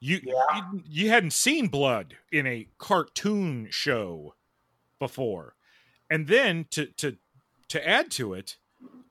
[0.00, 0.42] You, Yeah.
[0.72, 4.34] you you hadn't seen blood in a cartoon show
[5.00, 5.54] before.
[6.10, 7.16] And then to to
[7.68, 8.56] to add to it,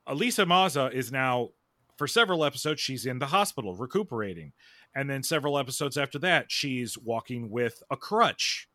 [0.06, 1.50] Elisa Maza is now
[1.98, 4.54] for several episodes she's in the hospital recuperating.
[4.98, 8.68] And then several episodes after that she's walking with a crutch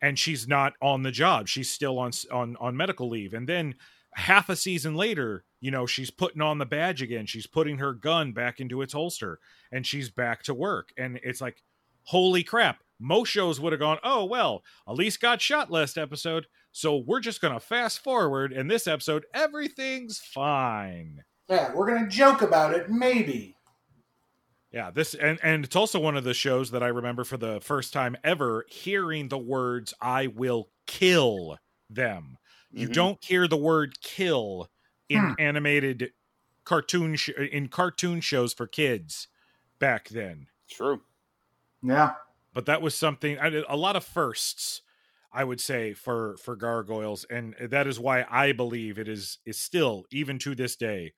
[0.00, 1.48] and she's not on the job.
[1.48, 3.34] She's still on on on medical leave.
[3.34, 3.74] And then
[4.14, 7.26] half a season later, you know, she's putting on the badge again.
[7.26, 9.38] She's putting her gun back into its holster
[9.70, 10.94] and she's back to work.
[10.96, 11.62] And it's like,
[12.04, 12.78] holy crap.
[12.98, 16.46] Most shows would have gone, oh, well, Elise got shot last episode.
[16.72, 18.54] So we're just going to fast forward.
[18.54, 21.22] In this episode, everything's fine.
[21.48, 23.55] Yeah, we're gonna joke about it, maybe.
[24.76, 27.60] Yeah, this and and it's also one of the shows that I remember for the
[27.62, 31.58] first time ever hearing the words "I will kill
[31.88, 32.36] them."
[32.74, 33.06] You Mhm.
[33.06, 34.70] don't hear the word "kill"
[35.08, 35.34] in Hmm.
[35.38, 36.12] animated
[36.64, 39.28] cartoon sh- in cartoon shows for kids
[39.78, 40.48] back then.
[40.68, 41.02] True.
[41.82, 42.16] Yeah.
[42.52, 44.82] But that was something a lot of firsts,
[45.32, 49.58] I would say, for for gargoyles, and that is why I believe it is is
[49.58, 51.12] still even to this day.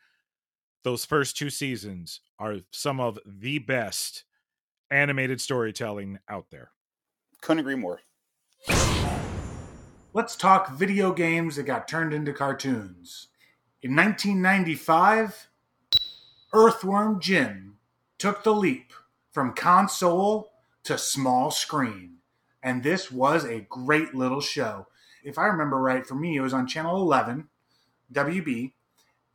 [0.84, 4.24] Those first two seasons are some of the best
[4.90, 6.70] animated storytelling out there.
[7.40, 8.00] Couldn't agree more.
[10.14, 13.28] Let's talk video games that got turned into cartoons.
[13.82, 15.48] In 1995,
[16.52, 17.76] Earthworm Jim
[18.18, 18.92] took the leap
[19.30, 20.50] from console
[20.84, 22.16] to small screen.
[22.62, 24.86] And this was a great little show.
[25.22, 27.48] If I remember right, for me, it was on Channel 11,
[28.12, 28.72] WB,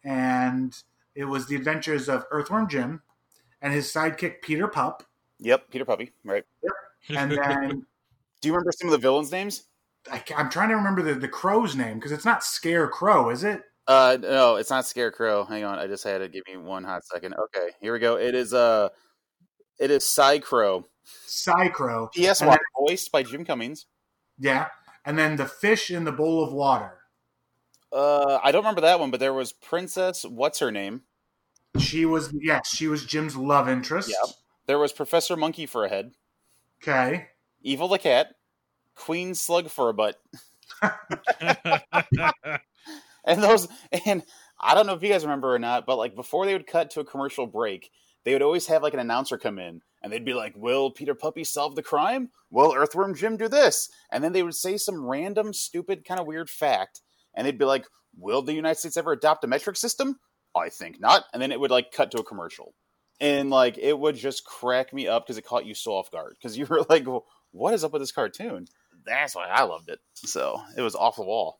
[0.03, 0.75] and
[1.15, 3.01] it was the adventures of Earthworm Jim
[3.61, 5.03] and his sidekick Peter Pup.
[5.39, 6.11] Yep, Peter Puppy.
[6.23, 6.43] Right.
[7.09, 7.85] And then
[8.43, 9.63] Do you remember some of the villains' names?
[10.11, 13.63] I, am trying to remember the, the crow's name because it's not Scarecrow, is it?
[13.87, 15.45] Uh, no, it's not Scarecrow.
[15.45, 17.35] Hang on, I just had to give me one hot second.
[17.35, 18.17] Okay, here we go.
[18.17, 18.89] It is uh,
[19.79, 20.83] it is Psycrow.
[21.25, 22.11] Psycrow.
[22.11, 22.41] P.S.
[22.41, 23.85] And One, voiced by Jim Cummings.
[24.37, 24.67] Yeah.
[25.05, 26.97] And then the fish in the bowl of water.
[27.93, 30.23] Uh, I don't remember that one, but there was Princess.
[30.23, 31.03] What's her name?
[31.79, 34.09] She was, yes, she was Jim's love interest.
[34.09, 34.35] Yep.
[34.65, 36.13] There was Professor Monkey for a head,
[36.81, 37.27] Okay.
[37.61, 38.35] Evil the cat,
[38.95, 40.19] Queen Slug for a butt,
[43.25, 43.69] and those.
[44.05, 44.23] And
[44.59, 46.91] I don't know if you guys remember or not, but like before they would cut
[46.91, 47.89] to a commercial break,
[48.25, 51.15] they would always have like an announcer come in, and they'd be like, "Will Peter
[51.15, 52.31] Puppy solve the crime?
[52.51, 56.27] Will Earthworm Jim do this?" And then they would say some random, stupid, kind of
[56.27, 56.99] weird fact,
[57.35, 57.85] and they'd be like,
[58.17, 60.19] "Will the United States ever adopt a metric system?"
[60.55, 61.25] I think not.
[61.33, 62.73] And then it would like cut to a commercial.
[63.19, 66.35] And like it would just crack me up because it caught you so off guard.
[66.37, 68.65] Because you were like, well, what is up with this cartoon?
[69.05, 69.99] That's why I loved it.
[70.13, 71.59] So it was off the wall.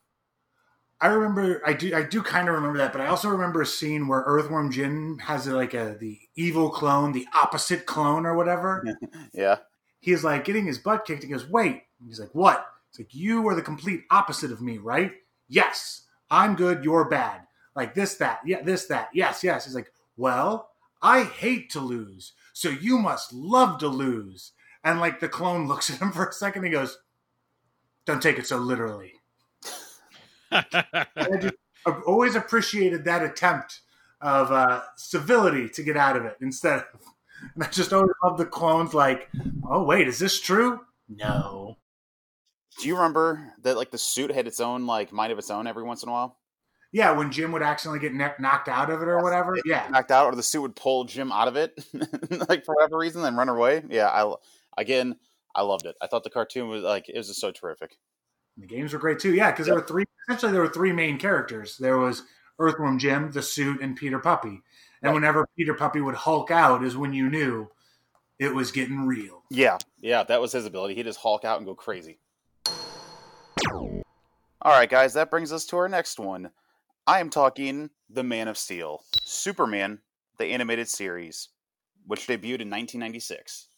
[1.00, 3.66] I remember, I do, I do kind of remember that, but I also remember a
[3.66, 8.84] scene where Earthworm Jim has like a the evil clone, the opposite clone or whatever.
[9.34, 9.56] Yeah.
[10.00, 11.22] He's like getting his butt kicked.
[11.22, 14.76] He goes, "Wait." He's like, "What?" It's like you are the complete opposite of me,
[14.76, 15.12] right?
[15.48, 16.84] Yes, I'm good.
[16.84, 17.42] You're bad.
[17.76, 19.08] Like this, that, yeah, this, that.
[19.12, 19.64] Yes, yes.
[19.64, 20.70] He's like, "Well,
[21.02, 24.52] I hate to lose, so you must love to lose."
[24.84, 26.64] And like the clone looks at him for a second.
[26.64, 26.98] He goes,
[28.06, 29.14] "Don't take it so literally."
[30.52, 31.06] I
[31.40, 31.54] just
[31.86, 33.80] I've always appreciated that attempt
[34.20, 36.84] of uh, civility to get out of it instead of.
[37.54, 39.28] And I just always love the clones like,
[39.68, 40.80] oh wait, is this true?
[41.10, 41.76] No.
[42.80, 45.66] Do you remember that like the suit had its own like mind of its own
[45.66, 46.38] every once in a while?
[46.92, 49.56] Yeah, when Jim would accidentally get ne- knocked out of it or whatever.
[49.64, 51.72] Yeah, Knocked out, or the suit would pull Jim out of it,
[52.48, 53.82] like for whatever reason, then run away.
[53.88, 54.32] Yeah, I
[54.78, 55.16] again,
[55.54, 55.96] I loved it.
[56.00, 57.96] I thought the cartoon was like it was just so terrific.
[58.56, 59.34] the games were great too.
[59.34, 60.04] Yeah, because there were three.
[60.28, 61.76] Essentially, there were three main characters.
[61.78, 62.22] There was
[62.60, 64.48] Earthworm Jim, the suit, and Peter Puppy.
[65.02, 65.14] And Right.
[65.14, 67.68] whenever Peter Puppy would Hulk out, is when you knew
[68.38, 69.42] it was getting real.
[69.50, 70.94] Yeah, yeah, that was his ability.
[70.94, 72.20] He'd just Hulk out and go crazy.
[73.66, 76.50] All right, guys, that brings us to our next one.
[77.06, 79.98] I am talking The Man of Steel, Superman,
[80.38, 81.50] the animated series,
[82.06, 83.68] which debuted in 1996.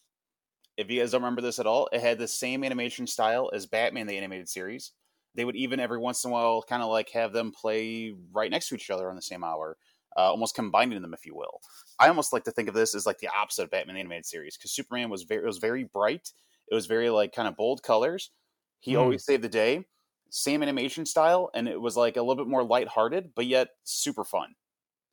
[0.77, 3.67] If you guys don't remember this at all, it had the same animation style as
[3.67, 4.93] Batman, the animated series.
[5.35, 8.51] They would even every once in a while kind of like have them play right
[8.51, 9.77] next to each other on the same hour,
[10.17, 11.61] uh, almost combining them, if you will.
[11.99, 14.27] I almost like to think of this as like the opposite of Batman the animated
[14.27, 16.33] series because Superman was very it was very bright.
[16.71, 18.31] It was very like kind of bold colors.
[18.81, 18.97] He Hmm.
[18.97, 19.87] always saved the day.
[20.31, 24.25] Same animation style, and it was like a little bit more lighthearted, but yet super
[24.25, 24.55] fun.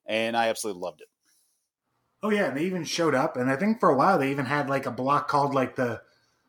[0.05, 1.09] And I absolutely loved it.
[2.23, 4.45] Oh yeah, and they even showed up, and I think for a while they even
[4.45, 6.01] had like a block called like the,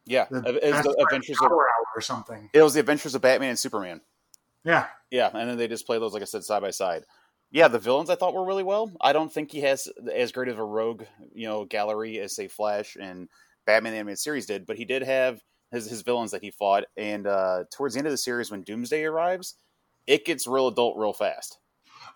[0.07, 2.50] Yeah, the it was the Adventures of Power Hour or something.
[2.53, 4.00] it was the Adventures of Batman and Superman.
[4.64, 7.05] Yeah, Yeah, and then they just play those like I said side by side.
[7.50, 8.90] Yeah, the villains I thought were really well.
[9.00, 12.48] I don't think he has as great of a rogue, you know, gallery as say
[12.48, 13.29] Flash and
[13.66, 15.40] Batman the animated series did, but he did have
[15.75, 16.85] his his villains that he fought.
[16.97, 19.57] And uh, towards the end of the series, when Doomsday arrives,
[20.07, 21.59] it gets real adult real fast.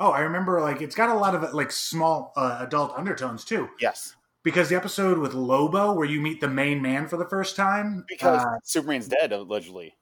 [0.01, 3.69] Oh, I remember like it's got a lot of like small uh, adult undertones too.
[3.81, 7.57] Yes, Because the episode with Lobo, where you meet the main man for the first
[7.57, 9.95] time, because uh, Superman's dead allegedly.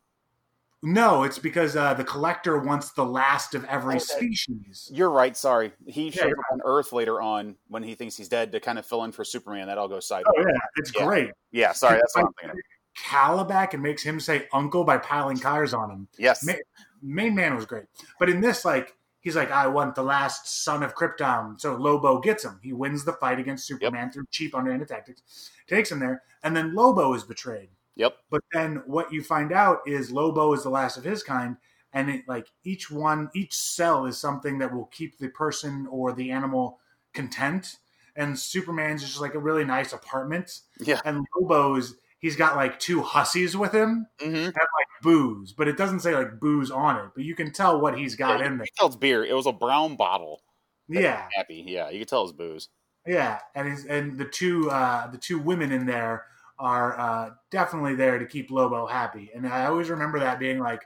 [0.83, 4.03] no, it's because uh, the collector wants the last of every Okay.
[4.05, 4.91] species.
[4.93, 5.37] You're right.
[5.37, 8.61] Sorry, he shows you're up on Earth later on when he thinks he's dead to
[8.61, 9.67] kind of fill in for Superman.
[9.69, 10.35] That all goes sideways.
[10.37, 11.05] Oh yeah, it's Yeah.
[11.07, 11.31] great.
[11.53, 12.51] Yeah, sorry, that's what I'm thinking.
[12.51, 12.57] of.
[12.99, 16.09] Kalibak and makes him say uncle by piling cars on him.
[16.19, 16.45] Yes.
[16.45, 16.55] Ma-
[17.03, 17.85] Main Man was great.
[18.19, 21.61] But in this, like, he's like, I want the last son of Krypton.
[21.61, 22.59] So Lobo gets him.
[22.63, 26.75] He wins the fight against Superman through cheap underhanded tactics, takes him there, and then
[26.75, 27.69] Lobo is betrayed.
[27.97, 28.17] Yep.
[28.31, 31.57] But then what you find out is Lobo is the last of his kind,
[31.93, 36.13] and it, like each one, each cell is something that will keep the person or
[36.13, 36.79] the animal
[37.15, 37.77] content.
[38.15, 41.01] And Superman's just like a really nice apartment, Yeah.
[41.05, 44.35] and Lobo's he's got like two hussies with him Mm-hmm.
[44.37, 47.81] and like booze, but it doesn't say like booze on it, but you can tell
[47.81, 48.67] what he's got in there.
[48.81, 49.25] You it's beer.
[49.25, 50.43] It was a brown bottle.
[50.89, 51.65] Yeah, Happy.
[51.67, 51.91] Yeah.
[51.91, 52.69] You can tell it's booze.
[53.07, 56.25] yeah, and he's, and the two uh, the two women in there
[56.59, 60.83] are uh, definitely there to keep Lobo happy, and I always remember that being like,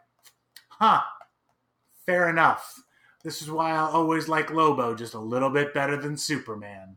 [0.69, 1.01] huh,
[2.07, 2.83] fair enough.
[3.23, 6.97] This is why I always like Lobo just a little bit better than Superman.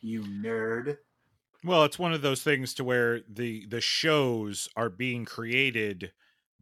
[0.00, 0.98] You nerd.
[1.64, 6.12] Well, it's one of those things to where the the shows are being created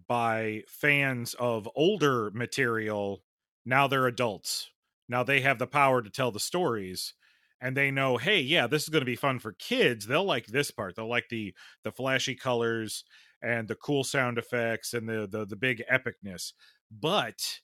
[0.09, 3.25] by fans of older material.
[3.65, 4.71] Now they're adults.
[5.09, 7.15] Now they have the power to tell the stories
[7.61, 10.07] and they know, "Hey, yeah, this is going to be fun for kids.
[10.07, 10.97] They'll like this part.
[10.97, 13.05] They'll like the the flashy colors
[13.43, 16.53] and the cool sound effects and the the the big epicness."
[16.91, 17.61] But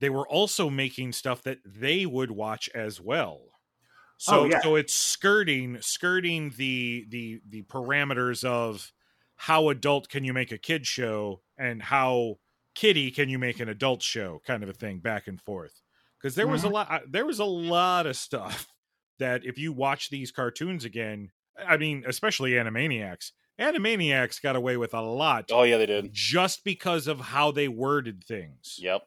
[0.00, 3.55] they were also making stuff that they would watch as well.
[4.28, 4.60] Oh, so Oh, yeah.
[4.62, 8.92] so it's skirting skirting the the the parameters of
[9.36, 12.38] how adult can you make a kid show and how
[12.74, 15.82] kitty can you make an adult show kind of a thing back and forth
[16.20, 16.74] because there was a mm-hmm.
[16.74, 18.68] lot there was a lot of stuff
[19.18, 21.30] that if you watch these cartoons again
[21.66, 26.10] i mean especially animaniacs animaniacs got away with a lot Oh yeah, they did.
[26.12, 29.02] just because of how they worded things Yep.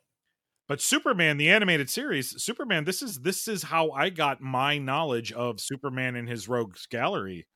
[0.69, 5.33] But Superman, the animated series, Superman, this is this is how I got my knowledge
[5.33, 7.47] of Superman and his rogues gallery.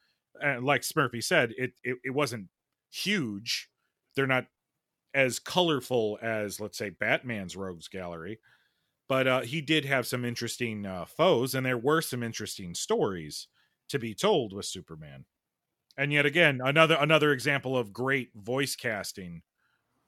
[0.41, 2.49] And like Smurfy said, it, it it wasn't
[2.91, 3.69] huge.
[4.15, 4.47] They're not
[5.13, 8.39] as colorful as let's say Batman's rogues gallery,
[9.09, 13.47] but uh, he did have some interesting uh, foes, and there were some interesting stories
[13.89, 15.25] to be told with Superman.
[15.97, 19.43] And yet again, another another example of great voice casting.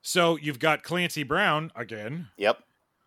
[0.04, 2.64] So you've got Clancy Brown again, Yep.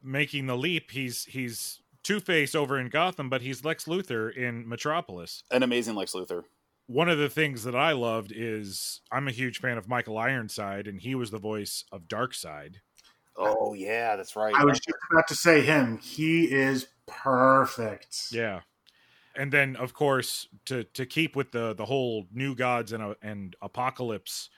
[0.09, 0.91] Making the leap.
[0.91, 5.43] He's he's Two Face over in Gotham, but he's Lex Luthor in Metropolis.
[5.51, 6.45] An amazing Lex Luthor.
[6.87, 10.87] One of the things that I loved is I'm a huge fan of Michael Ironside,
[10.87, 12.77] and he was the voice of Darkseid.
[13.37, 14.55] Oh yeah, that's right.
[14.55, 15.99] I was just about to say him.
[15.99, 18.29] He is perfect.
[18.33, 18.61] Yeah,
[19.37, 23.15] and then of course to to keep with the the whole New Gods and uh,
[23.21, 24.49] and Apokolips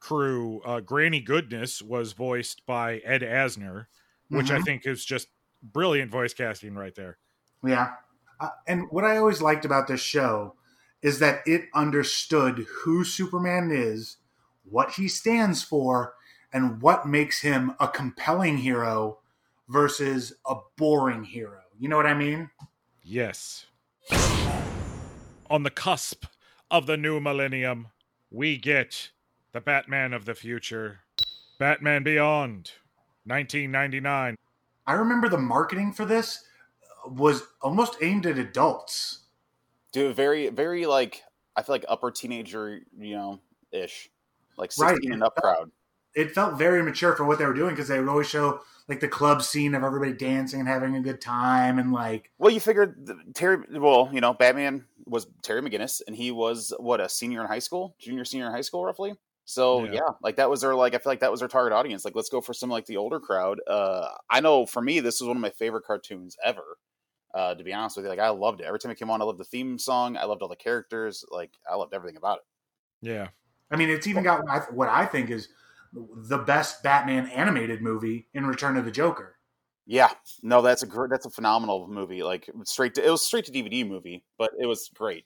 [0.00, 3.86] crew, uh, Granny Goodness was voiced by Ed Asner,
[4.30, 4.64] which I Mhm.
[4.64, 5.28] think is just
[5.62, 7.18] brilliant voice casting right there.
[7.62, 7.96] Yeah.
[8.40, 10.56] Uh, and what I always liked about this show
[11.02, 14.16] is that it understood who Superman is,
[14.64, 16.14] what he stands for,
[16.52, 19.18] and what makes him a compelling hero
[19.68, 21.60] versus a boring hero.
[21.78, 22.50] You know what I mean?
[23.02, 23.66] Yes.
[25.48, 26.24] On the cusp
[26.70, 27.88] of the new millennium,
[28.30, 29.10] we get
[29.52, 31.00] the Batman of the future,
[31.58, 32.72] Batman Beyond,
[33.30, 34.36] 1999.
[34.86, 36.44] I remember the marketing for this
[37.06, 39.20] was almost aimed at adults.
[39.92, 41.22] Dude, very, very like
[41.56, 43.40] I feel like upper teenager, you know,
[43.72, 44.10] ish,
[44.56, 44.90] like Right.
[44.90, 45.70] sixteen and up crowd.
[46.14, 48.98] It felt very mature for what they were doing because they would always show like
[49.00, 52.58] the club scene of everybody dancing and having a good time and like Well, you
[52.60, 53.58] figured th- Terry.
[53.78, 57.60] Well, you know, Batman was Terry McGinnis, and he was what a senior in high
[57.60, 59.14] school, junior, senior in high school, roughly.
[59.50, 59.92] So Yeah.
[59.94, 60.00] yeah.
[60.22, 62.04] like that was their like I feel like that was their target audience.
[62.04, 63.60] Like, let's go for some like the older crowd.
[63.66, 66.78] Uh, I know for me, this was one of my favorite cartoons ever.
[67.34, 68.64] Uh, to be honest with you, like I loved it.
[68.66, 70.16] Every time it came on, I loved the theme song.
[70.16, 71.24] I loved all the characters.
[71.30, 72.44] Like I loved everything about it.
[73.08, 73.28] Yeah.
[73.70, 74.44] I mean, it's even got
[74.74, 75.48] what I- think is
[75.92, 79.36] the best Batman animated movie in Return of the Joker.
[79.86, 80.10] Yeah,
[80.42, 82.22] no, that's a gr- that's a phenomenal movie.
[82.22, 85.24] Like straight to it was straight to DVD movie, but it was great.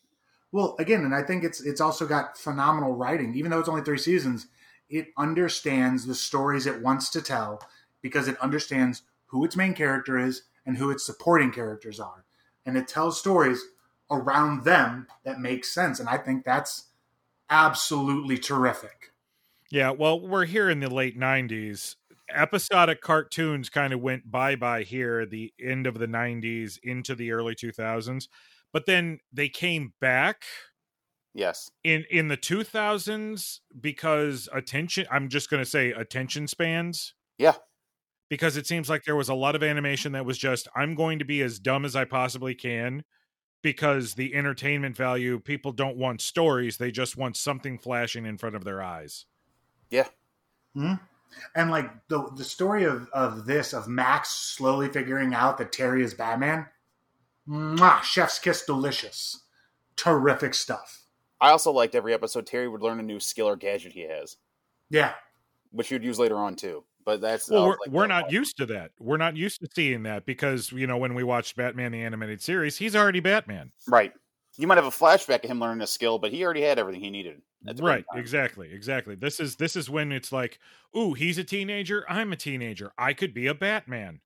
[0.55, 3.35] Well, again, and I think it's it's also got phenomenal writing.
[3.35, 4.47] Even though it's only three seasons,
[4.89, 7.61] it understands the stories it wants to tell
[8.03, 12.25] because it understands who its main character is and who its supporting characters are,
[12.65, 13.65] and it tells stories
[14.13, 15.99] around them that make sense.
[15.99, 16.85] And I think that's
[17.51, 19.11] absolutely terrific.
[19.73, 19.91] Yeah.
[19.91, 21.97] Well, we're here in the late 90s.
[22.33, 27.33] Episodic cartoons kind of went bye bye here the end of the 90s into the
[27.33, 28.29] early 2000s.
[28.75, 30.45] But then they came back
[31.37, 37.55] Yes, in in the 2000s because attention i'm just going to say attention spans Yeah.
[38.31, 41.19] because it seems like there was a lot of animation that was just i'm going
[41.19, 43.03] to be as dumb as i possibly can
[43.63, 48.55] because the entertainment value people don't want stories they just want something flashing in front
[48.55, 49.27] of their eyes
[49.91, 50.09] Yeah.
[50.75, 50.95] Hmm?
[51.57, 56.05] And like the the story of of this of Max slowly figuring out that Terry
[56.05, 56.67] is Batman.
[57.49, 59.43] Mwah, chef's kiss, delicious,
[59.97, 61.05] terrific stuff.
[61.41, 64.37] I also liked every episode Terry would learn a new skill or gadget he has,
[64.89, 65.13] Yeah,
[65.73, 66.85] which you'd use later on too.
[67.05, 68.93] But that's well we're, like, we're not used to that.
[68.99, 72.41] We're not used to seeing that because you know when we watched batman the animated
[72.41, 73.73] series he's already batman.
[73.87, 74.13] Right.
[74.57, 77.03] You might have a flashback of him learning a skill, but he already had everything
[77.03, 77.43] he needed.
[77.69, 78.73] at right exactly.
[78.73, 79.17] Exactly.
[79.17, 80.59] This is this is when it's like
[80.97, 82.07] ooh he's a teenager.
[82.09, 82.93] I'm a teenager.
[82.97, 84.21] I could be a batman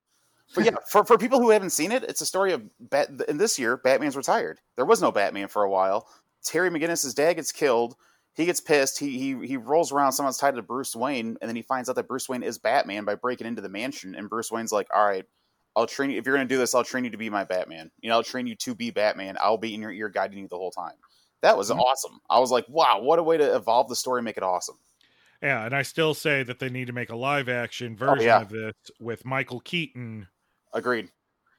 [0.55, 3.11] But yeah, for, for people who haven't seen it, it's a story of Bat.
[3.29, 4.61] In this year, Batman's retired.
[4.77, 6.09] There was no Batman for a while.
[6.45, 7.97] Terry McGinnis' dad gets killed.
[8.35, 8.99] He gets pissed.
[8.99, 10.13] He he he rolls around.
[10.13, 13.05] Someone's tied to Bruce Wayne, and then he finds out that Bruce Wayne is Batman
[13.05, 14.15] by breaking into the mansion.
[14.15, 15.27] And Bruce Wayne's like, "All right,
[15.77, 16.19] I'll train you.
[16.19, 17.91] If you're going to do this, I'll train you to be my Batman.
[18.01, 19.37] You know, I'll train you to be Batman.
[19.41, 20.95] I'll be in your ear, guiding you the whole time."
[21.43, 21.79] That was Mhm.
[21.79, 22.21] awesome.
[22.31, 24.79] I was like, "Wow, what a way to evolve the story, and make it awesome."
[25.41, 28.23] yeah and i still say that they need to make a live action version Oh,
[28.25, 28.41] yeah.
[28.41, 30.27] of this with michael keaton
[30.73, 31.11] Agreed.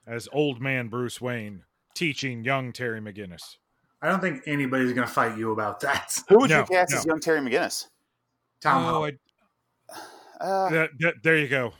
[0.07, 1.63] as old man bruce wayne
[1.95, 3.57] teaching young terry mcginnis
[4.01, 6.17] I don't think anybody's gonna fight you about that.
[6.29, 6.97] Who would No, you cast no.
[6.99, 7.87] as young Terry McGinnis?
[8.61, 9.19] Tom oh, Holland.
[10.39, 11.73] I, Uh, that, that- there you go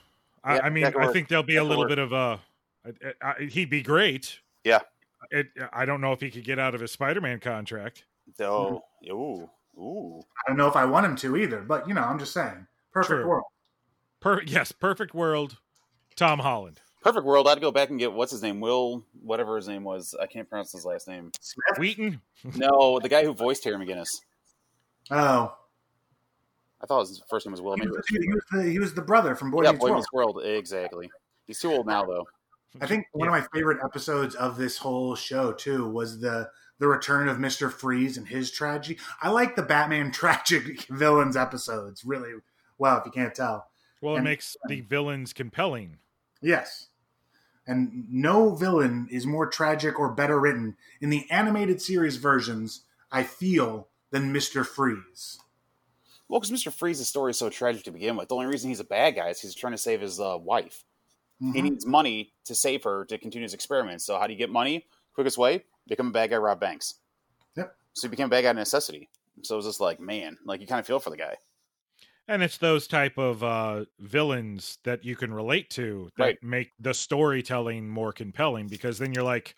[0.43, 1.89] I, Yeah, I mean i think there'll be That a little work.
[1.89, 2.41] bit of a
[2.86, 4.80] I, I, he'd be great Yeah.
[5.32, 8.03] it, i don't know if he could get out of his spider-man contract
[8.41, 10.19] oh, ooh, ooh.
[10.19, 12.67] I don't know if I want him to either, but you know, I'm just saying,
[12.91, 13.27] perfect True.
[13.27, 13.45] world.
[14.19, 15.57] Per- yes perfect world
[16.17, 17.47] tom holland Perfect world.
[17.47, 20.13] I'd go back and get what's his name, Will, whatever his name was.
[20.21, 21.31] I can't pronounce his last name.
[21.77, 22.19] Wheaton
[22.55, 24.09] No, the guy who voiced Terry McGinnis.
[25.11, 25.55] Oh,
[26.81, 27.75] I thought his first name was Will.
[27.75, 29.97] he was, he was the, he was the brother from Boy yeah, Meets Boy World.
[29.99, 30.41] Meets World.
[30.45, 31.09] Exactly.
[31.47, 32.27] He's too old now, though.
[32.81, 36.87] I think one of my favorite episodes of this whole show too was the the
[36.87, 38.99] return of Mister Freeze and his tragedy.
[39.21, 42.33] I like the Batman tragic villains episodes really
[42.77, 42.97] well.
[42.99, 43.67] If you can't tell,
[44.01, 45.97] well it And- makes the villains compelling
[46.41, 46.88] yes.
[47.70, 52.82] And no villain is more tragic or better written in the animated series versions.
[53.11, 55.39] I feel than Mister Freeze.
[56.28, 56.74] Well, because Mr.
[56.74, 58.30] Freeze's story is so tragic to begin with.
[58.30, 60.84] The only reason he's a bad guy is he's trying to save his uh, wife.
[61.39, 61.63] He Mhm.
[61.63, 64.03] needs money to save her to continue his experiments.
[64.03, 64.88] So, how do you get money?
[65.13, 66.95] Quickest way: become a bad guy, rob banks.
[67.55, 67.76] Yep.
[67.93, 69.09] So he became a bad guy of necessity.
[69.43, 71.38] So it was just like, man, like you kind of feel for the guy.
[72.30, 76.38] And it's those type of uh villains that you can relate to that Right.
[76.43, 79.55] make the storytelling more compelling because then you're like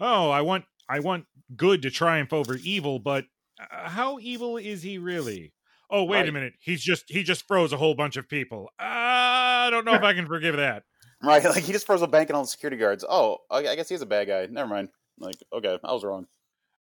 [0.00, 3.24] oh i want i want good to triumph over evil but
[3.60, 5.52] uh, how evil is he really
[5.90, 9.68] oh wait a minute he's just he just froze a whole bunch of people i
[9.70, 10.84] don't know if i can forgive that
[11.22, 13.02] Right, like he just froze a bank and all the security guards.
[13.08, 14.44] Oh, I I guess he's a bad guy.
[14.50, 14.90] Never mind.
[15.18, 16.26] Like, okay, I was wrong.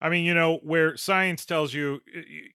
[0.01, 2.01] i mean you know where science tells you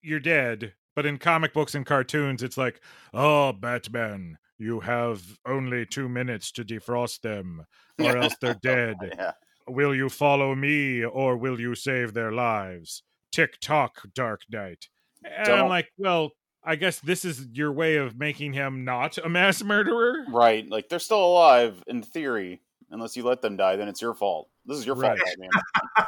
[0.02, 2.82] you're dead but in comic books and cartoons it's like
[3.14, 7.64] oh batman you have only two minutes to defrost them
[8.00, 9.32] or else they're dead Yeah,
[9.68, 13.04] Will you follow me or will you save their lives?
[13.34, 14.88] Tick tock, Dark Knight.
[15.24, 16.32] And I'm like, well,
[16.64, 20.26] I guess this is your way of making him not a mass murderer?
[20.32, 20.68] right.
[20.70, 23.76] Like they're still alive in theory, unless you let them die.
[23.76, 24.48] Then it's your fault.
[24.68, 25.18] This is your Right.
[25.18, 25.50] fault, Batman.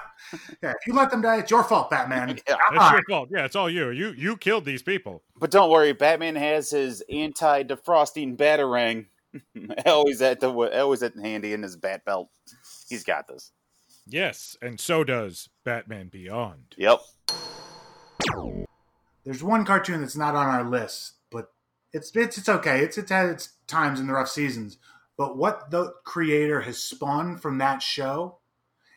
[0.61, 2.29] Yeah, if you let them die, it's your fault, Batman.
[2.47, 2.57] Yeah.
[2.67, 2.93] Come That's on.
[2.93, 3.29] your fault.
[3.31, 3.89] Yeah, it's all you.
[3.89, 5.23] You you killed these people.
[5.39, 9.05] But don't worry, Batman has his anti-defrosting batarang
[9.85, 12.29] always at the always at handy in his bat belt.
[12.89, 13.51] He's got this.
[14.05, 16.75] Yes, and so does Batman Beyond.
[16.77, 16.99] Yep.
[19.23, 21.51] There's one cartoon that's not on our list, but
[21.93, 22.81] it's it's it's okay.
[22.81, 24.77] It's it's had its times in the rough seasons.
[25.17, 28.38] But what the creator has spawned from that show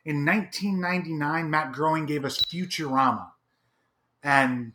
[0.04, 3.30] in 1999, Matt Groening gave us Futurama,
[4.22, 4.72] and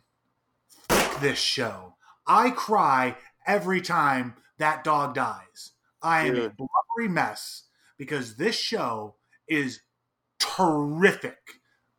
[0.88, 1.94] fuck this show.
[2.26, 3.16] I cry
[3.46, 5.72] every time that dog dies.
[6.02, 6.56] I am a Dude.
[6.56, 7.64] blubbery mess
[7.96, 9.16] because this show
[9.48, 9.80] is
[10.38, 11.38] terrific.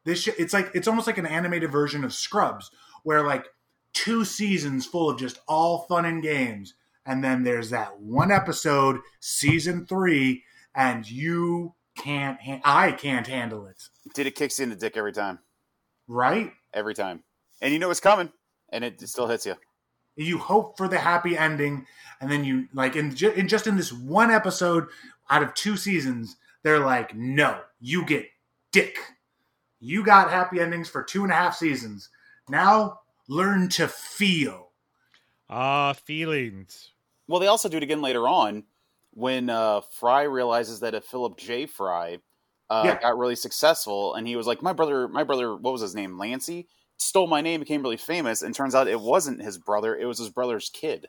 [0.05, 2.71] This it's like it's almost like an animated version of Scrubs,
[3.03, 3.45] where like
[3.93, 6.73] two seasons full of just all fun and games,
[7.05, 12.39] and then there's that one episode, season three, and you can't.
[12.41, 13.81] Ha- I can't handle it.
[14.13, 15.39] Did it kicks you in the dick every time?
[16.07, 16.51] Right?
[16.73, 17.23] Every time,
[17.61, 18.31] and you know it's coming,
[18.69, 19.55] and it still hits you.
[20.15, 21.85] You hope for the happy ending,
[22.19, 24.87] and then you like in, ju- in just in this one episode
[25.29, 28.27] out of two seasons, they're like, "No, you get
[28.71, 28.97] dick.
[29.79, 32.09] You got happy endings for two and a half seasons.
[32.49, 34.71] Now learn to feel."
[35.49, 36.91] Ah, feelings.
[37.27, 38.63] Well, they also do it again later on
[39.19, 41.65] when uh, Fry realizes that if Philip J.
[41.65, 42.19] Fry
[42.69, 42.99] uh, Yeah.
[43.01, 46.19] got really successful, and he was like, "My brother, my brother, what was his name?
[46.23, 46.67] Yancy
[46.97, 50.19] stole my name, became really famous." And turns out it wasn't his brother; it was
[50.19, 51.07] his brother's kid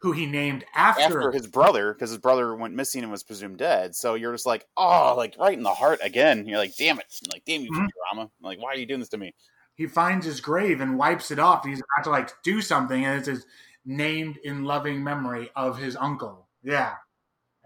[0.00, 3.58] Who he named after, after his brother, because his brother went missing and was presumed
[3.58, 3.94] dead.
[3.94, 7.06] So you're just like, "Oh, like right in the heart again." You're like, "Damn it!"
[7.28, 7.88] like, "Damn you, Mhm.
[8.12, 9.34] drama!" Like, why are you doing this to me?
[9.74, 11.64] he finds his grave and wipes it off.
[11.64, 13.46] He's about to like do something, and it's his
[13.84, 16.48] named in loving memory of his uncle.
[16.62, 16.96] Yeah,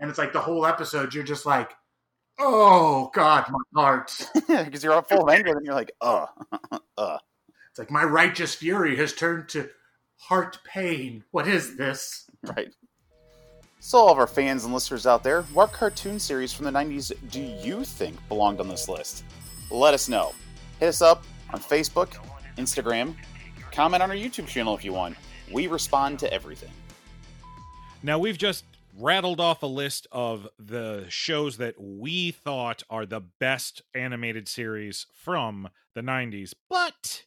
[0.00, 1.14] and it's like the whole episode.
[1.14, 1.70] You're just like,
[2.38, 4.12] oh god, my heart.
[4.48, 6.26] Because you're all full of anger, and you're like, "Uh,
[6.98, 7.18] uh."
[7.70, 9.68] It's like my righteous fury has turned to
[10.16, 11.22] heart pain.
[11.30, 12.28] What is this?
[12.42, 12.74] Right.
[13.78, 17.12] So, all of our fans and listeners out there, what cartoon series from the 90s
[17.30, 19.24] do you think belonged on this list?
[19.70, 20.34] Let us know.
[20.80, 22.14] Hit us up on Facebook,
[22.58, 23.14] Instagram,
[23.72, 25.16] comment on our YouTube channel if you want.
[25.52, 26.70] We respond to everything.
[28.02, 28.64] Now we've just
[29.00, 35.06] rattled off a list of the shows that we thought are the best animated series
[35.12, 37.24] from the 90s, but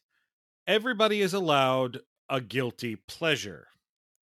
[0.66, 3.68] everybody is allowed a guilty pleasure.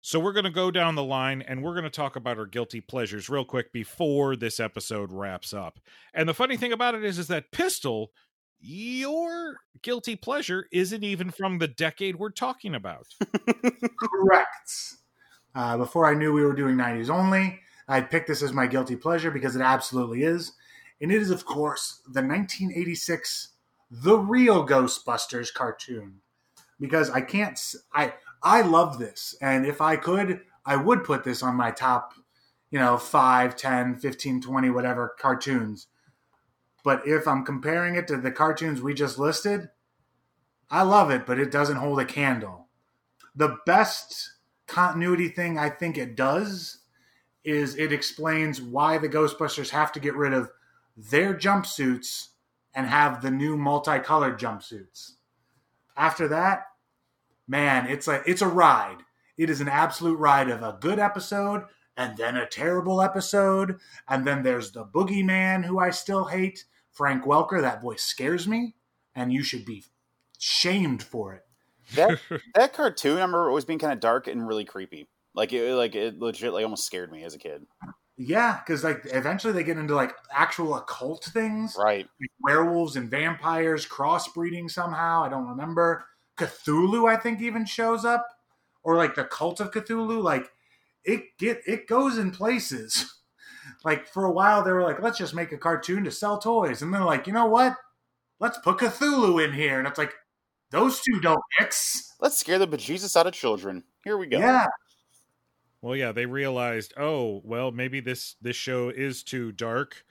[0.02, 2.46] So we're going to go down the line and we're going to talk about our
[2.46, 5.80] guilty pleasures real quick before this episode wraps up.
[6.14, 8.12] And the funny thing about it is is that Pistol
[8.60, 13.08] your guilty pleasure isn't even from the decade we're talking about.
[14.00, 14.99] Correct.
[15.60, 18.96] Uh, before I knew we were doing 90s only, I picked this as my guilty
[18.96, 20.54] pleasure because it absolutely is.
[21.02, 23.50] And it is, of course, the 1986
[23.92, 26.22] The Real Ghostbusters cartoon.
[26.80, 27.60] Because I can't,
[27.94, 29.36] I, I love this.
[29.42, 32.14] And if I could, I would put this on my top,
[32.72, 35.88] you know, 5, 10, 15, 20, whatever cartoons.
[36.86, 39.68] But if I'm comparing it to the cartoons we just listed,
[40.72, 42.70] I love it, but it doesn't hold a candle.
[43.36, 44.39] The best
[44.70, 46.80] continuity thing I think it does
[47.44, 50.52] is it explains why the Ghostbusters have to get rid of
[50.96, 52.30] their jumpsuits
[52.74, 55.14] and have the new multicolored jumpsuits.
[55.98, 56.64] After that,
[57.48, 59.00] man, it's like it's a ride.
[59.38, 61.64] It is an absolute ride of a good episode
[61.98, 67.26] and then a terrible episode, and then there's the boogeyman who I still hate, Frank
[67.26, 67.62] Welker.
[67.62, 68.76] That voice scares me,
[69.16, 69.84] and you should be
[70.38, 71.49] shamed for it.
[71.96, 72.20] That,
[72.56, 75.08] that cartoon, I remember always being kind of dark and really creepy.
[75.36, 77.66] Like it, like it legit, like almost scared me as a kid.
[78.18, 82.08] Yeah, because like eventually they get into like actual occult things, Right.
[82.20, 85.24] like werewolves and vampires crossbreeding somehow.
[85.24, 86.06] I don't remember.
[86.38, 88.28] Cthulhu, I think, even shows up,
[88.84, 90.22] or like the cult of Cthulhu.
[90.22, 90.50] Like
[91.06, 93.16] it get it goes in places.
[93.86, 96.82] Like for a while, they were like, let's just make a cartoon to sell toys,
[96.82, 97.76] and they're like, you know what?
[98.40, 100.14] Let's put Cthulhu in here, and it's like
[100.72, 102.16] those two don't mix.
[102.20, 103.84] Let's scare the bejesus out of children.
[104.04, 104.40] Here we go.
[104.40, 104.68] Yeah,
[105.82, 110.04] Well, yeah, they realized, oh, well, maybe this this show is too dark.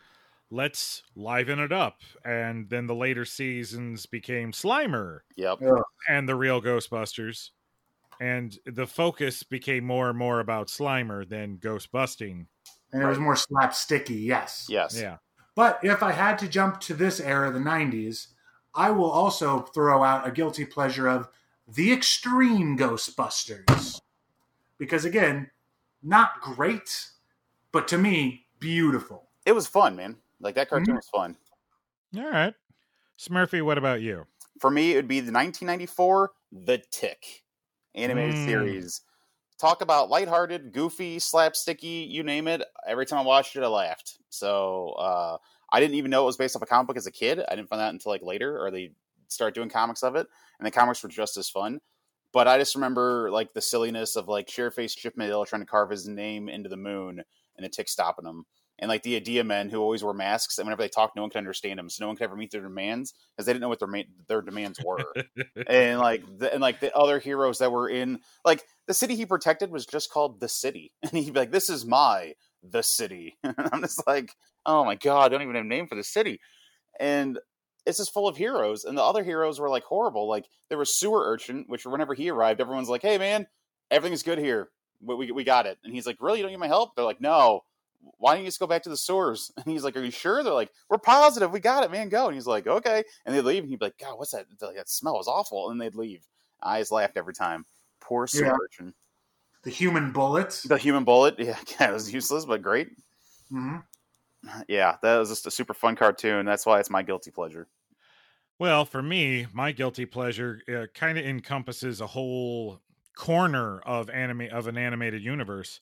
[0.51, 2.01] Let's liven it up.
[2.25, 5.59] And then the later seasons became Slimer Yep.
[6.09, 7.51] and the real Ghostbusters.
[8.21, 12.49] And the focus became more and more about Slimer than ghost busting.
[12.93, 14.25] and it was more slapsticky.
[14.25, 14.67] Yes.
[14.71, 14.99] Yes.
[14.99, 15.19] Yeah.
[15.55, 18.29] But if I had to jump to this era, the 90s,
[18.75, 21.29] I will also throw out a guilty pleasure of
[21.67, 24.01] the extreme Ghostbusters.
[24.79, 25.51] Because again,
[26.03, 27.09] not great,
[27.73, 29.29] but to me, beautiful.
[29.45, 30.17] It was fun, man.
[30.41, 30.99] Like that cartoon Mhm.
[30.99, 31.37] was fun.
[32.17, 32.55] All right.
[33.19, 34.27] Smurfy, what about you?
[34.61, 37.45] For me, it would be the 1994 The Tick
[37.95, 38.45] animated Mm.
[38.45, 39.03] series.
[39.59, 42.63] Talk about lighthearted, goofy, slapsticky, you name it.
[42.87, 44.19] Every time I watched it, I laughed.
[44.31, 45.39] So uh,
[45.71, 47.41] I didn't even know it was based off a comic book as a kid.
[47.49, 48.93] I didn't find that until like later, or they
[49.29, 50.27] start doing comics of it,
[50.59, 51.81] and the comics were just as fun.
[52.33, 56.09] But I just remember like the silliness of like Chairface Chippendale trying to carve his
[56.09, 57.23] name into the moon,
[57.57, 58.45] and the tick stopping him.
[58.81, 61.31] And like the Idea men who always wear masks, and whenever they talk, no one
[61.31, 63.69] can understand them, so no one could ever meet their demands because they didn't know
[63.69, 65.05] what their ma- their demands were
[65.67, 69.27] and like the, and like the other heroes that were in like the city he
[69.27, 73.37] protected was just called the city and he'd be like this is my the city
[73.45, 74.33] i'm just like
[74.67, 76.41] oh my god I don't even have a name for the city
[76.99, 77.39] and
[77.87, 80.95] it's just full of heroes and the other heroes were like horrible like there was
[80.95, 83.47] sewer urchin which whenever he arrived everyone's like hey man
[83.91, 84.69] everything's good here
[85.01, 87.05] we, we, we got it and he's like really you don't need my help they're
[87.05, 87.63] like no
[88.19, 89.51] why don't you just go back to the sewers?
[89.57, 90.43] And he's like, Are you sure?
[90.43, 92.27] They're like, We're positive, we got it, man, go.
[92.27, 93.03] And he's like, Okay.
[93.27, 94.47] And they leave, and he'd be like, God, what's that?
[94.61, 95.71] Like, that smell is awful.
[95.71, 96.25] And they'd leave.
[96.63, 97.65] I just laughed every time.
[98.01, 98.57] Poor sewer Yeah.
[98.63, 98.95] urchin.
[99.63, 100.65] The human bullet.
[100.65, 102.91] The human bullet, yeah, yeah, it was useless, but great.
[103.51, 103.83] Mhm.
[104.69, 106.47] Yeah, that was just a super fun cartoon.
[106.47, 107.69] That's why it's my guilty pleasure.
[108.59, 112.81] Well, for me, my guilty pleasure uh, kind of encompasses a whole
[113.17, 115.81] corner of anime of an animated universe.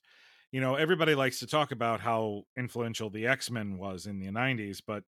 [0.52, 4.80] You know, everybody likes to talk about how influential the X-Men was in the 90s,
[4.80, 5.04] but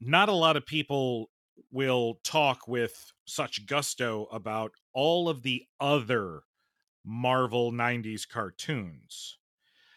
[0.00, 1.30] not a lot of people
[1.70, 6.42] will talk with such gusto about all of the other
[7.04, 9.38] Marvel 90s cartoons.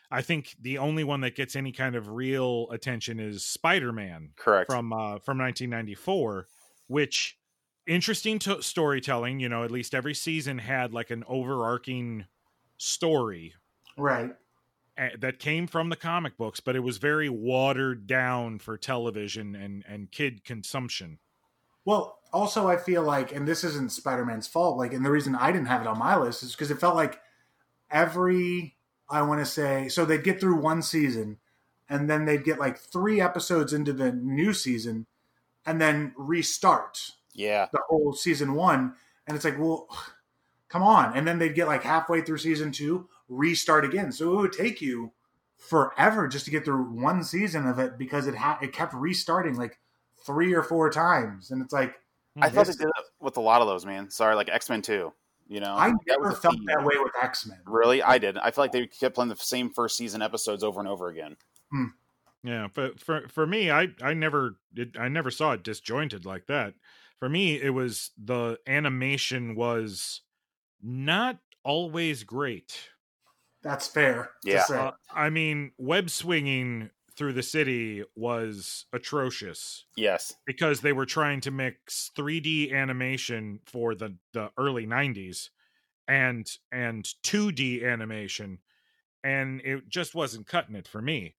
[0.10, 4.72] I think the only one that gets any kind of real attention is Spider-Man Correct.
[4.72, 6.48] from uh, from 1994,
[6.88, 7.38] which
[7.86, 9.40] interesting to- storytelling.
[9.42, 12.26] You know, at least every season had like an overarching
[12.78, 13.54] story
[13.98, 14.32] Right.
[15.20, 19.84] that came from the comic books, but it was very watered down for television and
[19.88, 21.20] and kid consumption.
[21.84, 24.78] Well, also I feel like, and this isn't Spider Man's fault.
[24.78, 26.96] Like, and the reason I didn't have it on my list is because it felt
[26.96, 27.20] like
[27.90, 28.76] every
[29.10, 31.38] I want to say so they'd get through one season,
[31.90, 35.06] and then they'd get like three episodes into the new season,
[35.66, 37.68] and then restart yeah.
[37.72, 38.94] the whole season one,
[39.26, 39.88] and it's like, well,
[40.70, 44.12] come on, and then they'd get like halfway through season two, restart again.
[44.12, 45.14] So it would take you
[45.58, 49.56] forever just to get through one season of it because it ha- it kept restarting
[49.56, 49.80] like
[50.26, 51.96] three or four times, and it's like.
[52.42, 54.10] I thought they did it with a lot of those, man.
[54.10, 55.14] Sorry, like X Men Two.
[55.50, 56.66] You know, I never was a felt theme.
[56.66, 57.60] that way with X Men.
[57.66, 58.38] Really, I did.
[58.38, 61.38] I feel like they kept playing the same first season episodes over and over again.
[62.44, 66.48] Yeah, but for for me, I I never it, I never saw it disjointed like
[66.48, 66.74] that.
[67.20, 70.22] For me, it was the animation was
[70.84, 72.90] not always great.
[73.64, 74.30] That's fair.
[74.46, 74.64] to Yeah.
[74.64, 74.78] say.
[74.78, 80.38] Uh, I mean, web swinging through the city was atrocious Yes.
[80.46, 85.52] because they were trying to mix 3D animation for the the early 90s
[86.08, 88.60] and and 2D animation
[89.24, 91.36] and it just wasn't cutting it for me.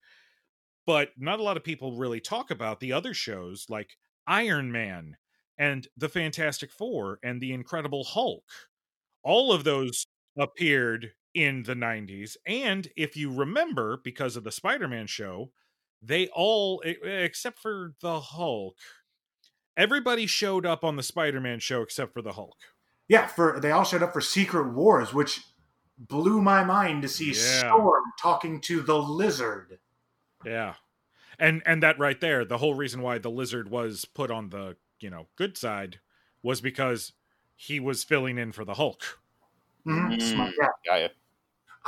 [0.85, 5.17] But not a lot of people really talk about the other shows like Iron Man
[5.57, 8.49] and the Fantastic 4 and the Incredible Hulk.
[9.23, 10.05] All of those
[10.37, 15.53] appeared in the 90s and if you remember because of the Spider-Man show,
[16.01, 18.75] they all except for the Hulk
[19.77, 22.57] everybody showed up on the Spider-Man show except for the Hulk.
[23.07, 25.41] yeah, for they all showed up for Secret Wars, which
[25.97, 27.59] blew my mind to see Yeah.
[27.59, 29.79] Storm talking to the Lizard.
[30.45, 30.75] Yeah.
[31.37, 34.75] And and that right there, the whole reason why the lizard was put on the,
[34.99, 35.99] you know, good side
[36.43, 37.13] was because
[37.55, 39.19] he was filling in for the Hulk.
[39.85, 40.15] Mhm.
[40.17, 40.21] Mm.
[40.21, 41.09] Smart- Yeah, Got you.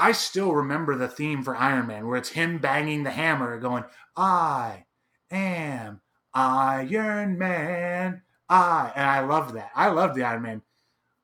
[0.01, 3.85] I still remember the theme for Iron Man, where it's him banging the hammer, going,
[4.17, 4.85] "I
[5.29, 6.01] am
[6.33, 9.71] Iron Man." I and I loved that.
[9.75, 10.61] I loved the Iron Man.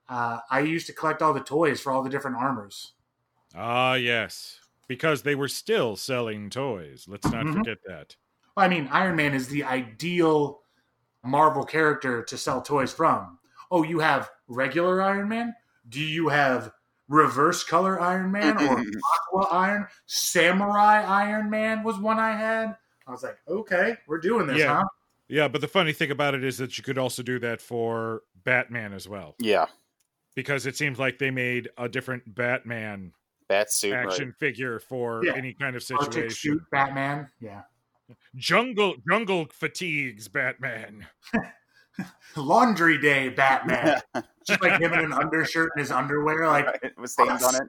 [0.08, 2.94] Uh, I used to collect all the toys for all the different armors.
[3.56, 4.60] Ah, yes.
[4.88, 7.06] Because they were still selling toys.
[7.08, 7.58] Let's not Mhm.
[7.58, 8.16] forget that.
[8.56, 10.62] Well, I mean, Iron Man is the ideal
[11.24, 13.40] Marvel character to sell toys from.
[13.70, 15.56] Oh, you have regular Iron Man?
[15.90, 16.72] Do you have
[17.08, 18.84] reverse color Iron Man or
[19.16, 19.88] aqua Iron?
[20.06, 22.76] Samurai Iron Man was one I had.
[23.08, 24.78] I was like, okay, we're doing this, Yeah.
[24.78, 24.84] huh?
[25.30, 28.22] Yeah, but the funny thing about it is that you could also do that for
[28.44, 29.36] Batman as well.
[29.40, 29.66] Yeah.
[30.36, 33.12] Because it seems like they made a different Batman
[33.50, 33.94] Bat suit.
[33.94, 34.38] action Right.
[34.38, 35.34] figure for Yeah.
[35.36, 36.30] any kind of Arctic situation.
[36.60, 37.30] suit Batman.
[37.42, 37.64] Yeah.
[38.36, 41.06] Jungle jungle fatigues Batman.
[42.36, 44.00] Laundry Day Batman.
[44.46, 46.48] Just like him in an undershirt and his underwear.
[46.48, 47.64] Like, Right, With stains on it.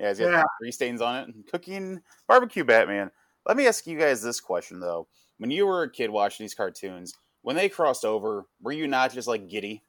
[0.00, 0.42] Yeah, he's got Yeah.
[0.60, 1.34] three stains on it.
[1.50, 3.10] Cooking barbecue Batman.
[3.46, 5.08] Let me ask you guys this question though.
[5.38, 9.12] When you were a kid watching these cartoons, when they crossed over, were you not
[9.12, 9.82] just like giddy?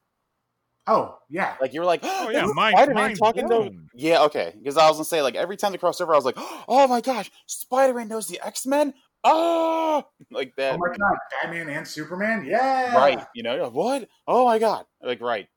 [0.88, 1.54] oh, yeah.
[1.62, 3.70] Like you were like, Oh, yeah, yeah, mind- Spider-Man mind talking to.
[3.94, 4.56] Yeah, okay.
[4.58, 6.88] Because I was gonna say, like every time they crossed over, I was like, oh
[6.88, 8.94] my gosh, Spider-Man knows the X-Men.
[9.24, 10.76] Oh, like that.
[10.76, 11.18] Oh my God.
[11.42, 12.46] Batman and Superman?
[12.46, 12.96] Yeah.
[12.96, 13.26] right?
[13.36, 14.10] You know, like, what?
[14.28, 14.86] Oh my god!
[15.04, 15.48] Like right.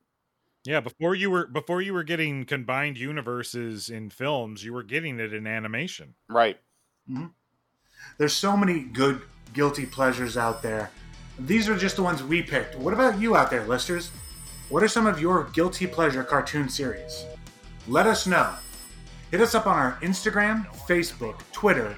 [0.65, 5.19] Yeah, before you were before you were getting combined universes in films, you were getting
[5.19, 6.15] it in animation.
[6.29, 6.59] Right.
[7.11, 7.27] Mm-hmm.
[8.19, 10.91] There's so many good guilty pleasures out there.
[11.39, 12.77] These are just the ones we picked.
[12.77, 14.11] What about you out there, listeners?
[14.69, 17.27] What are some of your guilty pleasure cartoon series?
[17.89, 18.55] Let us know.
[19.31, 21.97] Hit us up on our Instagram, Facebook, Twitter,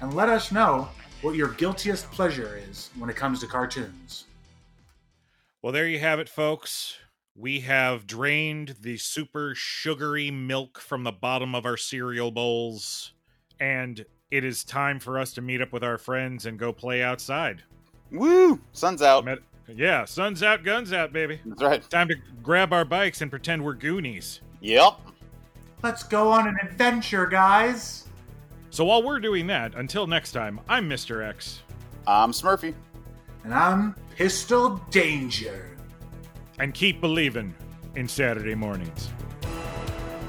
[0.00, 0.88] and let us know
[1.22, 4.24] what your guiltiest pleasure is when it comes to cartoons.
[5.62, 6.96] Well, there you have it, folks.
[7.36, 13.12] We have drained the super sugary milk from the bottom of our cereal bowls,
[13.60, 17.02] and it is time for us to meet up with our friends and go play
[17.02, 17.62] outside.
[18.10, 18.60] Woo!
[18.72, 19.24] Sun's out.
[19.24, 19.38] Met-
[19.68, 21.40] yeah, sun's out, guns out, baby.
[21.44, 21.90] That's right.
[21.90, 24.40] Time to grab our bikes and pretend we're Goonies.
[24.60, 24.98] Yep.
[25.82, 28.06] Let's go on an adventure, guys.
[28.70, 31.26] So while we're doing that, until next time, I'm Mr.
[31.26, 31.60] X,
[32.06, 32.74] I'm Smurfy.
[33.44, 35.66] And I'm Pistol Danger.
[36.58, 37.54] and keep believing
[37.96, 39.08] in Saturday mornings.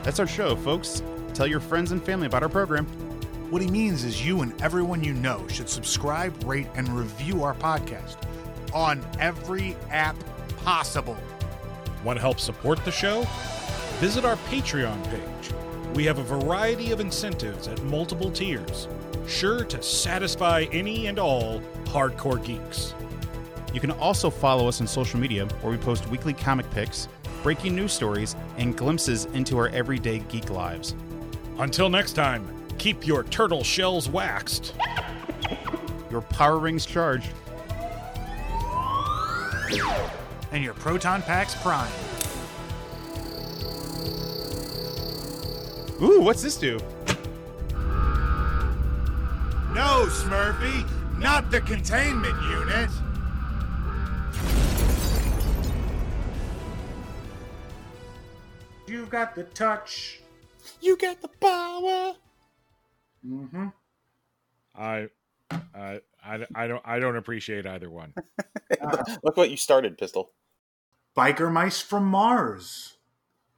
[0.04, 1.04] That's our show, folks.
[1.34, 2.86] Tell your friends and family about our program.
[3.52, 7.54] What he means is you and everyone you know should subscribe, rate, and review our
[7.56, 8.16] podcast.
[8.74, 10.16] on every app
[10.64, 11.18] possible.
[12.06, 13.28] Want to help support the show?
[14.00, 15.54] Visit our Patreon page.
[15.94, 18.88] We have a variety of incentives at multiple tiers,
[19.28, 22.96] sure to satisfy any and all hardcore geeks.
[23.74, 27.10] You can also follow us on social media where we post weekly comic picks,
[27.44, 30.96] breaking news stories, and glimpses into our everyday geek lives.
[31.60, 34.74] Until next time, keep your turtle shells waxed.
[36.10, 37.32] Your power rings charged.
[40.52, 41.92] And your proton packs prime.
[46.02, 46.80] Ooh, what's this do?
[49.74, 50.84] No, Smurfy,
[51.20, 52.90] not the containment unit.
[58.88, 60.22] You've got the touch.
[60.82, 62.16] You got the power.
[63.26, 63.68] Mm-hmm.
[64.76, 65.10] I,
[65.52, 68.14] I, I, I don't, I don't appreciate either one.
[69.24, 70.32] Look what you started, Pistol.
[71.16, 72.98] Biker mice from Mars.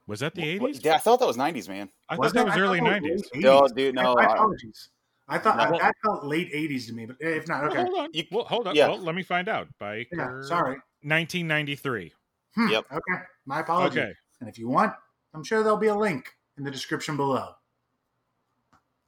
[0.06, 0.84] Was that the eighties?
[0.84, 1.88] Yeah, I thought that was '90s, man.
[2.08, 3.26] I thought that was I early nineties.
[3.34, 4.14] No, dude, no.
[4.14, 4.90] My I- apologies.
[5.26, 5.78] I thought No.
[5.78, 7.82] that felt late '80s to me, but if not, okay.
[7.82, 8.10] Hold on.
[8.12, 8.74] You- well, hold on.
[8.76, 8.88] yeah.
[8.88, 9.68] Well, let me find out.
[9.80, 10.06] Biker.
[10.12, 10.76] Yeah, sorry.
[11.02, 12.12] 1993.
[12.54, 12.84] Hmm, Yep.
[12.92, 13.98] Okay, my apologies.
[13.98, 14.12] Okay.
[14.40, 14.92] And if you want,
[15.32, 17.54] I'm sure there'll be a link in the description below.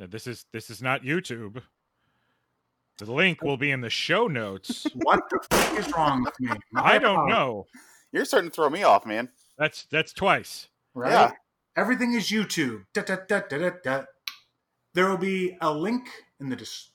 [0.00, 1.62] Now, this is this is not YouTube.
[2.98, 4.86] The link will be in the show notes.
[4.94, 6.48] What the fuck is wrong with me?
[6.72, 7.66] My I don't apologies, know.
[8.12, 9.28] You're starting to throw me off, man.
[9.58, 10.68] That's that's twice.
[10.96, 11.10] Right?
[11.12, 11.30] Yeah.
[11.76, 12.84] Everything is YouTube.
[12.94, 14.04] Da, da, da, da, da.
[14.94, 16.08] There will be a link
[16.40, 16.56] in the.
[16.56, 16.90] Dis-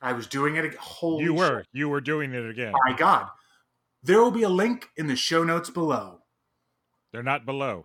[0.00, 0.64] I was doing it.
[0.64, 1.38] ag- Holy you shit.
[1.38, 2.72] were you were doing it again.
[2.86, 3.28] My God.
[4.02, 6.22] There will be a link in the show notes below.
[7.12, 7.84] They're not below.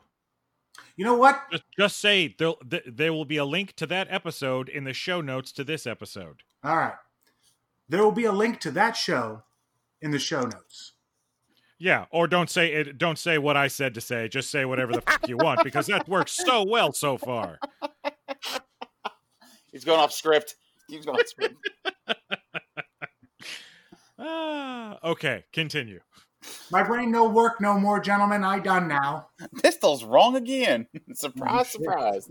[0.96, 1.42] You know what?
[1.52, 4.94] Just just say there'll, th- there will be a link to that episode in the
[4.94, 6.44] show notes to this episode.
[6.64, 6.94] All right.
[7.90, 9.44] There will be a link to that show
[10.02, 10.94] in the show notes.
[11.78, 12.98] Yeah, or don't say it.
[12.98, 14.28] Don't say what I said to say.
[14.30, 17.60] Just say whatever the fuck you want because that works so well so far.
[19.72, 20.56] He's going off script.
[20.88, 21.56] He's going off script.
[24.18, 26.00] Ah, okay, continue.
[26.72, 28.44] My brain no work no more, gentlemen.
[28.44, 29.28] I done now.
[29.62, 30.88] Pistol's wrong again.
[31.14, 31.82] surprise, shit.
[31.82, 32.30] surprise.